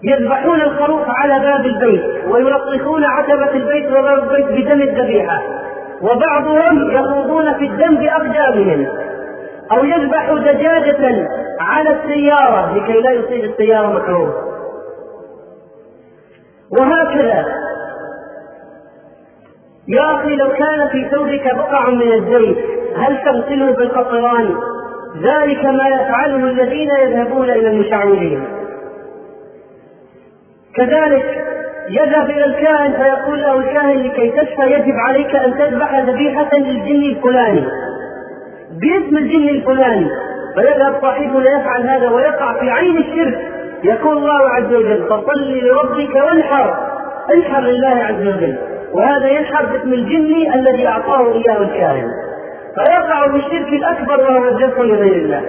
يذبحون 0.03 0.61
الخروف 0.61 1.01
على 1.07 1.39
باب 1.39 1.65
البيت. 1.65 2.12
ويلطخون 2.27 3.03
عتبة 3.03 3.51
البيت 3.51 3.91
وباب 3.91 4.23
البيت 4.23 4.65
بدم 4.65 4.81
الذبيحة. 4.81 5.41
وبعضهم 6.01 6.91
يخوضون 6.91 7.53
في 7.53 7.65
الدم 7.65 7.99
بأقدامهم. 7.99 8.87
أو 9.71 9.83
يذبح 9.83 10.33
دجاجة 10.33 11.27
على 11.59 11.89
السيارة 11.89 12.77
لكي 12.77 13.01
لا 13.01 13.11
يصيب 13.11 13.43
السيارة 13.43 13.87
مكروه. 13.87 14.33
وهكذا. 16.79 17.45
يا 19.87 20.15
أخي 20.15 20.35
لو 20.35 20.49
كان 20.49 20.87
في 20.87 21.09
ثوبك 21.09 21.55
بقع 21.55 21.89
من 21.89 22.13
الزيت 22.13 22.57
هل 22.97 23.17
تغسله 23.25 23.71
بالقطران 23.71 24.55
ذلك 25.23 25.65
ما 25.65 25.87
يفعله 25.87 26.35
الذين 26.35 26.89
يذهبون 26.89 27.49
إلى 27.49 27.67
المشعوذين 27.67 28.43
كذلك 30.75 31.52
يذهب 31.89 32.29
إلى 32.29 32.45
الكاهن 32.45 32.93
فيقول 32.93 33.41
له 33.41 33.59
الكاهن 33.59 34.03
لكي 34.03 34.29
تشفى 34.29 34.71
يجب 34.71 34.93
عليك 35.07 35.35
أن 35.35 35.57
تذبح 35.57 35.99
ذبيحة 35.99 36.49
للجن 36.57 37.03
الفلاني. 37.15 37.65
باسم 38.81 39.17
الجن 39.17 39.49
الفلاني. 39.49 40.09
فيذهب 40.55 41.01
صاحبنا 41.01 41.59
يفعل 41.59 41.89
هذا 41.89 42.09
ويقع 42.09 42.59
في 42.59 42.69
عين 42.69 42.97
الشرك. 42.97 43.51
يقول 43.83 44.17
الله 44.17 44.49
عز 44.49 44.73
وجل 44.73 45.07
فصل 45.09 45.53
لربك 45.53 46.15
وانحر. 46.15 46.75
انحر 47.35 47.61
لله 47.61 48.03
عز 48.03 48.27
وجل. 48.27 48.57
وهذا 48.93 49.27
ينحر 49.27 49.65
باسم 49.65 49.93
الجن 49.93 50.53
الذي 50.53 50.87
أعطاه 50.87 51.33
إياه 51.33 51.61
الكاهن 51.61 52.07
فيقع 52.75 53.27
في 53.27 53.37
الشرك 53.37 53.67
الأكبر 53.67 54.19
وهو 54.19 54.47
الذبح 54.47 54.79
لغير 54.79 55.15
الله. 55.15 55.41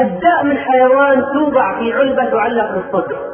الداء 0.00 0.44
من 0.44 0.56
حيوان 0.56 1.22
توضع 1.34 1.78
في 1.78 1.92
علبة 1.92 2.24
تعلق 2.24 2.74
بالصدر. 2.74 3.29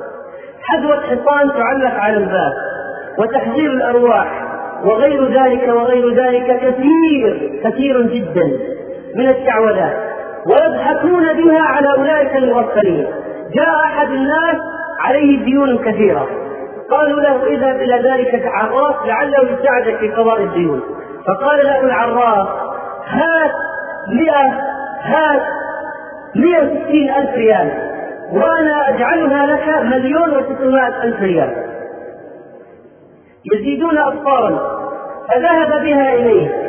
حذوة 0.68 1.00
حصان 1.00 1.48
تعلق 1.48 1.94
على 2.00 2.16
الباب 2.16 2.52
وتحذير 3.18 3.70
الأرواح 3.70 4.46
وغير 4.84 5.42
ذلك 5.42 5.68
وغير 5.68 6.14
ذلك 6.14 6.60
كثير 6.60 7.60
كثير 7.64 8.02
جدا 8.02 8.50
من 9.16 9.28
الشعوذات 9.28 9.96
ويضحكون 10.46 11.32
بها 11.32 11.62
على 11.62 11.88
أولئك 11.98 12.36
المغفلين. 12.36 13.06
جاء 13.54 13.76
أحد 13.84 14.10
الناس 14.10 14.56
عليه 15.04 15.44
ديون 15.44 15.78
كثيرة. 15.78 16.28
قالوا 16.90 17.20
له 17.20 17.46
إذهب 17.46 17.76
إلى 17.76 18.10
ذلك 18.10 18.34
العراف 18.34 19.06
لعله 19.06 19.50
يساعدك 19.50 19.96
في 19.96 20.08
قضاء 20.08 20.42
الديون. 20.42 20.80
فقال 21.26 21.64
له 21.64 21.80
العراف 21.80 22.48
هات 23.08 23.52
مئة 24.08 24.46
هات 25.02 25.42
مئة 26.36 26.62
وستين 26.62 27.10
ألف 27.10 27.34
ريال. 27.34 27.95
وأنا 28.32 28.88
أجعلها 28.88 29.46
لك 29.46 29.82
مليون 29.82 30.30
وستمائة 30.36 31.02
ألف 31.02 31.22
ريال. 31.22 31.54
يزيدون 33.54 33.98
أبصارا 33.98 34.76
فذهب 35.28 35.84
بها 35.84 36.14
إليه. 36.14 36.66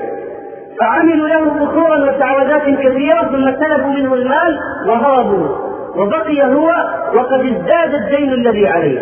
فعملوا 0.79 1.27
له 1.27 1.49
بخورا 1.49 1.97
وشعوذات 1.97 2.61
كثيرة 2.61 3.21
ثم 3.21 3.63
سلبوا 3.65 3.91
منه 3.91 4.13
المال 4.13 4.59
وهربوا. 4.87 5.67
وبقي 5.95 6.43
هو 6.43 6.67
وقد 7.15 7.39
ازداد 7.39 7.93
الدين 7.93 8.33
الذي 8.33 8.67
عليه. 8.67 8.99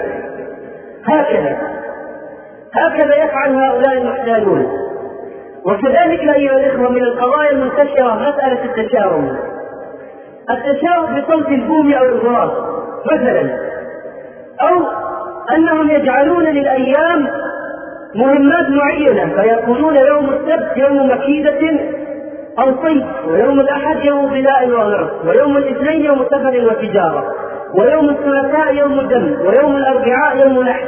هكذا 1.05 1.57
هكذا 2.73 3.15
يفعل 3.23 3.55
هؤلاء 3.55 3.97
المحتالون 3.97 4.67
وكذلك 5.65 6.19
أيها 6.19 6.57
الإخوة 6.57 6.89
من 6.89 7.03
القضايا 7.03 7.51
المنتشرة 7.51 8.15
مسألة 8.15 8.65
التشاؤم. 8.65 9.37
التشاؤم 10.49 11.21
بصوت 11.21 11.47
البوم 11.47 11.93
أو 11.93 12.05
الغراب 12.05 12.51
مثلا. 13.11 13.59
أو 14.61 14.85
أنهم 15.55 15.89
يجعلون 15.91 16.43
للأيام 16.43 17.27
مهمات 18.15 18.69
معينة 18.69 19.41
فيقولون 19.41 19.95
يوم 19.97 20.29
السبت 20.29 20.77
يوم 20.77 21.11
مكيدة 21.11 21.79
أو 22.59 22.83
صيد 22.83 23.05
ويوم 23.27 23.59
الأحد 23.59 24.05
يوم 24.05 24.29
بلاء 24.29 24.69
وغرب 24.69 25.09
ويوم 25.25 25.57
الاثنين 25.57 26.05
يوم 26.05 26.25
سفر 26.25 26.65
وتجارة 26.67 27.33
ويوم 27.73 28.09
الثلاثاء 28.09 28.75
يوم 28.75 29.01
دم 29.01 29.37
ويوم 29.41 29.75
الأربعاء 29.75 30.37
يوم 30.37 30.63
نحس 30.63 30.87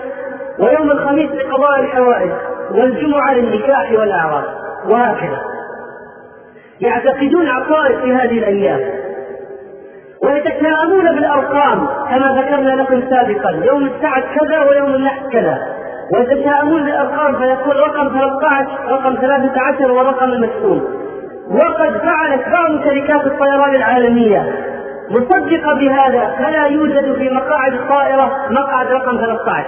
ويوم 0.59 0.91
الخميس 0.91 1.31
لقضاء 1.31 1.79
الحوائج 1.79 2.31
والجمعة 2.71 3.33
للنكاح 3.33 3.91
والاعراس 3.91 4.45
وهكذا. 4.93 5.41
يعتقدون 6.81 7.47
عقائد 7.47 7.99
في 7.99 8.13
هذه 8.13 8.39
الأيام. 8.39 9.06
ويتشاءمون 10.23 11.15
بالأرقام 11.15 11.87
كما 12.09 12.41
ذكرنا 12.41 12.81
لكم 12.81 13.01
سابقا. 13.09 13.51
يوم 13.51 13.85
السعد 13.85 14.23
كذا 14.39 14.63
ويوم 14.69 14.95
النحس 14.95 15.29
كذا. 15.31 15.57
ويتشاءمون 16.13 16.83
بالأرقام 16.83 17.35
فيقول 17.35 17.79
رقم 17.79 18.09
13 18.09 18.67
رقم 18.89 19.15
13 19.15 19.91
ورقم 19.91 20.29
المسؤول 20.31 20.81
وقد 21.51 21.97
فعلت 21.97 22.41
بعض 22.51 22.83
شركات 22.83 23.25
الطيران 23.25 23.75
العالمية. 23.75 24.55
مصدقه 25.09 25.73
بهذا 25.73 26.35
فلا 26.39 26.65
يوجد 26.65 27.15
في 27.15 27.29
مقاعد 27.29 27.73
الطائرة 27.73 28.31
مقعد 28.49 28.87
رقم 28.87 29.17
13 29.17 29.65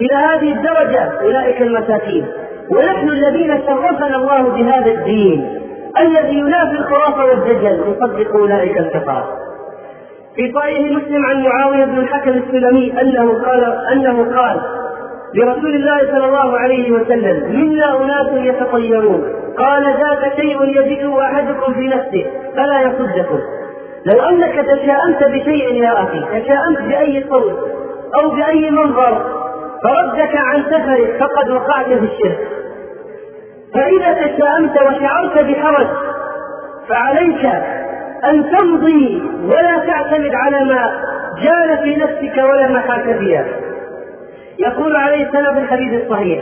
إلى 0.00 0.14
هذه 0.14 0.52
الدرجة 0.52 1.12
أولئك 1.22 1.62
المساكين. 1.62 2.26
ونحن 2.70 3.08
الذين 3.08 3.60
شرفنا 3.66 4.16
الله 4.16 4.42
بهذا 4.42 4.90
الدين. 4.90 5.60
الذي 5.98 6.34
ينافي 6.38 6.72
الخرافة 6.78 7.24
والدجل. 7.24 7.80
نصدق 7.90 8.36
أولئك 8.36 8.78
الكفار. 8.78 9.47
في 10.38 10.52
صحيح 10.54 10.80
مسلم 10.80 11.26
عن 11.26 11.42
معاوية 11.42 11.84
بن 11.84 11.98
الحكم 11.98 12.30
السلمي 12.30 13.00
أنه 13.00 13.44
قال 13.44 13.64
أنه 13.92 14.36
قال 14.36 14.60
لرسول 15.34 15.74
الله 15.74 15.98
صلى 15.98 16.24
الله 16.24 16.58
عليه 16.58 16.90
وسلم 16.90 17.56
منا 17.60 18.04
أناس 18.04 18.26
يتطيرون. 18.32 19.32
قال 19.58 19.82
ذاك 19.82 20.32
شيء 20.36 20.64
يجده 20.64 21.22
أحدكم 21.22 21.72
في 21.74 21.88
نفسه 21.88 22.26
فلا 22.56 22.80
يصدكم. 22.82 23.38
لو 24.06 24.22
أنك 24.22 24.54
تشاءمت 24.54 25.24
بشيء 25.24 25.72
يا 25.74 26.02
أخي 26.02 26.40
تشاءمت 26.40 26.80
بأي 26.80 27.24
صوت 27.30 27.58
أو 28.20 28.30
بأي 28.30 28.70
منظر 28.70 29.22
فردك 29.84 30.36
عن 30.36 30.62
سفرك 30.62 31.16
فقد 31.20 31.50
وقعت 31.50 31.86
في 31.86 31.94
الشرك. 32.04 32.48
فإذا 33.74 34.12
تشاءمت 34.12 34.82
وشعرت 34.82 35.38
بحرج 35.38 35.86
فعليك 36.88 37.46
أن 38.24 38.50
تمضي 38.50 39.22
ولا 39.44 39.78
تعتمد 39.86 40.34
على 40.34 40.64
ما 40.64 40.92
جال 41.42 41.78
في 41.82 41.96
نفسك 41.96 42.36
ولا 42.36 42.68
ما 42.68 42.80
فيها. 43.18 43.44
يقول 44.58 44.96
عليه 44.96 45.26
السلام 45.26 45.54
في 45.54 45.60
الحديث 45.60 46.02
الصحيح 46.02 46.40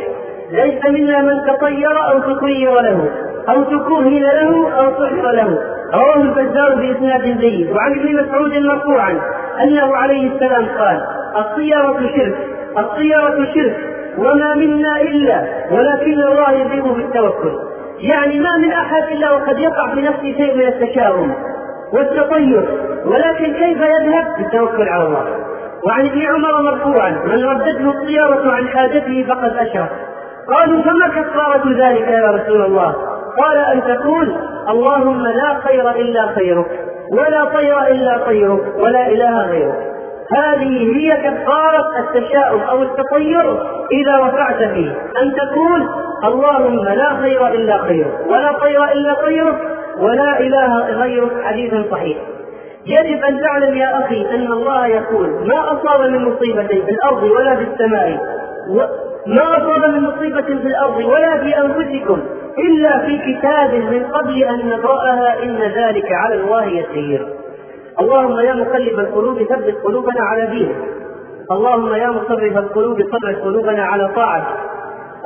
ليس 0.50 0.84
منا 0.84 1.22
من 1.22 1.46
تطير 1.46 2.10
أو 2.10 2.18
تطير 2.18 2.72
له 2.72 3.10
أو 3.48 3.62
تكهن 3.62 4.22
له 4.22 4.78
أو 4.78 4.90
تحصى 4.90 5.36
له. 5.36 5.58
رواه 5.94 6.22
البزار 6.22 6.74
بإسناد 6.74 7.22
جيد. 7.22 7.70
وعن 7.70 7.92
ابن 7.92 8.16
مسعود 8.16 8.54
مرفوعا 8.54 9.20
أنه 9.62 9.96
عليه 9.96 10.30
السلام 10.34 10.66
قال 10.78 11.00
الطيرة 11.36 12.00
شرك 12.16 12.36
الطيرة 12.78 13.46
شرك 13.54 13.76
وما 14.18 14.54
منا 14.54 15.00
إلا 15.00 15.42
ولكن 15.70 16.22
الله 16.22 16.52
يذيب 16.52 16.84
بالتوكل. 16.84 17.52
يعني 18.00 18.40
ما 18.40 18.56
من 18.56 18.72
أحد 18.72 19.02
إلا 19.12 19.32
وقد 19.32 19.58
يقع 19.58 19.94
في 19.94 20.00
نفسه 20.00 20.34
شيء 20.36 20.54
من 20.54 20.66
التشاؤم. 20.66 21.34
والتطير. 21.92 22.68
ولكن 23.04 23.52
كيف 23.52 23.78
يذهب؟ 23.78 24.26
بالتوكل 24.38 24.88
على 24.88 25.06
الله. 25.06 25.24
وعن 25.86 26.06
ابن 26.06 26.22
عمر 26.26 26.62
مرفوعا 26.62 27.10
من 27.10 27.44
ردته 27.44 27.90
الطيرة 27.90 28.52
عن 28.52 28.68
حاجته 28.68 29.26
فقد 29.28 29.56
أشرك 29.56 29.90
قالوا 30.54 30.82
فما 30.82 31.08
كفارة 31.08 31.88
ذلك 31.88 32.08
يا 32.08 32.30
رسول 32.30 32.62
الله؟ 32.62 32.94
قال 33.42 33.58
أن 33.58 33.82
تقول 33.82 34.36
اللهم 34.68 35.22
لا 35.22 35.60
خير 35.64 35.90
إلا 35.90 36.26
خيرك 36.26 36.66
ولا 37.12 37.44
طير 37.44 37.82
إلا 37.82 38.18
طيرك 38.26 38.60
ولا 38.86 39.06
إله 39.08 39.42
غيرك. 39.42 39.78
هذه 40.36 40.96
هي 40.96 41.16
كفارة 41.16 41.98
التشاؤم 41.98 42.60
أو 42.60 42.82
التطير 42.82 43.62
إذا 43.92 44.18
وقعت 44.18 44.62
فيه. 44.62 44.90
أن 45.22 45.32
تقول 45.34 45.88
اللهم 46.24 46.84
لا 46.84 47.16
خير 47.22 47.48
إلا 47.48 47.78
خيرك 47.78 48.26
ولا 48.28 48.52
طير 48.52 48.84
إلا 48.84 49.14
طيرك 49.14 49.75
ولا 50.00 50.40
إله 50.40 50.78
غيرك 50.78 51.44
حديث 51.44 51.74
صحيح. 51.90 52.18
يجب 52.86 53.24
أن 53.24 53.40
تعلم 53.40 53.76
يا 53.76 54.00
أخي 54.04 54.34
أن 54.34 54.52
الله 54.52 54.86
يقول 54.86 55.28
ما 55.28 55.72
أصاب 55.72 56.10
من 56.10 56.24
مصيبة 56.24 56.66
في 56.66 56.90
الأرض 56.90 57.22
ولا 57.22 57.56
في 57.56 57.62
السماء. 57.62 58.18
ما 59.26 59.56
أصاب 59.56 59.94
من 59.94 60.02
مصيبة 60.02 60.42
في 60.42 60.52
الأرض 60.52 60.96
ولا 60.96 61.38
في 61.38 61.58
أنفسكم 61.58 62.20
إلا 62.58 63.06
في 63.06 63.18
كتاب 63.18 63.74
من 63.74 64.04
قبل 64.04 64.44
أن 64.44 64.68
نقرأها 64.68 65.42
إن 65.42 65.58
ذلك 65.58 66.12
على 66.12 66.34
الله 66.34 66.64
يسير. 66.64 67.28
اللهم 68.00 68.40
يا 68.40 68.54
مقلب 68.54 68.98
القلوب 68.98 69.42
ثبت 69.42 69.74
قلوبنا 69.84 70.22
على 70.22 70.46
دينك. 70.46 70.76
اللهم 71.50 71.94
يا 71.94 72.10
مصرف 72.10 72.56
القلوب 72.56 73.02
صرف 73.02 73.44
قلوبنا 73.44 73.82
على 73.82 74.10
طاعتك. 74.16 74.56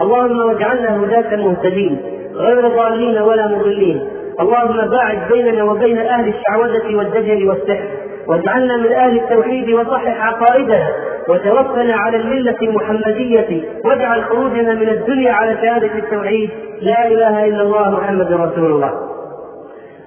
اللهم 0.00 0.38
واجعلنا 0.38 1.04
هداة 1.04 1.36
مهتدين 1.36 2.00
غير 2.34 2.68
ضالين 2.68 3.22
ولا 3.22 3.46
مضلين. 3.46 4.19
اللهم 4.40 4.88
باعد 4.90 5.18
بيننا 5.32 5.64
وبين 5.64 5.98
أهل 5.98 6.34
الشعوذة 6.34 6.96
والدجل 6.96 7.48
والسحر 7.48 7.88
واجعلنا 8.28 8.76
من 8.76 8.92
أهل 8.92 9.16
التوحيد 9.16 9.70
وصحح 9.70 10.26
عقائدنا 10.26 10.88
وتوفنا 11.28 11.94
على 11.96 12.16
الملة 12.16 12.56
المحمدية 12.62 13.62
واجعل 13.84 14.24
خروجنا 14.24 14.74
من 14.74 14.88
الدنيا 14.88 15.32
على 15.32 15.56
شهادة 15.56 15.98
التوحيد. 15.98 16.50
لا 16.80 17.06
إله 17.08 17.44
إلا 17.44 17.62
الله 17.62 17.90
محمد 17.90 18.32
رسول 18.32 18.70
الله. 18.70 18.92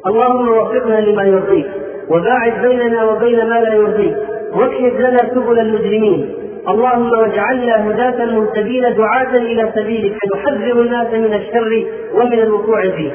اللهم 0.08 0.48
وفقنا 0.50 1.00
لما 1.00 1.24
يرضيك 1.24 1.68
وباعد 2.10 2.62
بيننا 2.62 3.04
وبين 3.04 3.50
ما 3.50 3.56
لا 3.60 3.74
يرضيك 3.74 4.16
واكشف 4.56 5.00
لنا 5.00 5.18
سبل 5.18 5.60
المجرمين. 5.60 6.34
اللهم 6.70 7.12
واجعلنا 7.12 7.90
هداة 7.90 8.26
مهتدين 8.26 8.96
دعاة 8.96 9.36
إلى 9.38 9.72
سبيلك 9.76 10.16
نحذر 10.36 10.82
الناس 10.82 11.14
من 11.14 11.34
الشر 11.34 11.86
ومن 12.14 12.40
الوقوع 12.40 12.82
فيه 12.82 13.12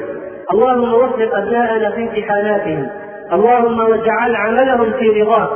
اللهم 0.53 0.93
وفق 0.93 1.37
أبناءنا 1.37 1.89
في 1.89 2.01
امتحاناتهم. 2.01 2.87
اللهم 3.33 3.79
واجعل 3.79 4.35
عملهم 4.35 4.91
في 4.91 5.21
رضاك. 5.21 5.49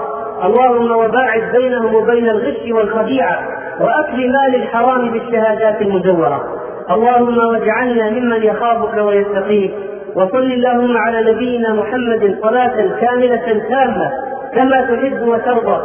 اللهم 0.43 0.91
وباعد 0.91 1.43
بينهم 1.51 1.95
وبين 1.95 2.29
الغش 2.29 2.71
والخديعة. 2.71 3.39
وأكل 3.81 4.31
مال 4.31 4.55
الحرام 4.55 5.11
بالشهادات 5.11 5.81
المزورة. 5.81 6.43
اللهم 6.91 7.37
واجعلنا 7.37 8.09
ممن 8.09 8.43
يخافك 8.43 8.97
ويتقيك. 8.97 9.73
وصل 10.15 10.37
اللهم 10.37 10.97
على 10.97 11.31
نبينا 11.31 11.73
محمد 11.73 12.37
صلاة 12.41 12.99
كاملة 13.01 13.65
تامة 13.69 14.11
كما 14.55 14.81
تحب 14.81 15.27
وترضى. 15.27 15.81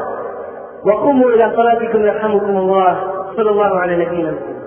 وقوموا 0.86 1.30
إلى 1.30 1.52
صلاتكم 1.56 2.06
يرحمكم 2.06 2.56
الله. 2.56 2.98
صلى 3.36 3.50
الله 3.50 3.80
على 3.80 4.04
نبينا 4.04 4.30
محمد. 4.30 4.57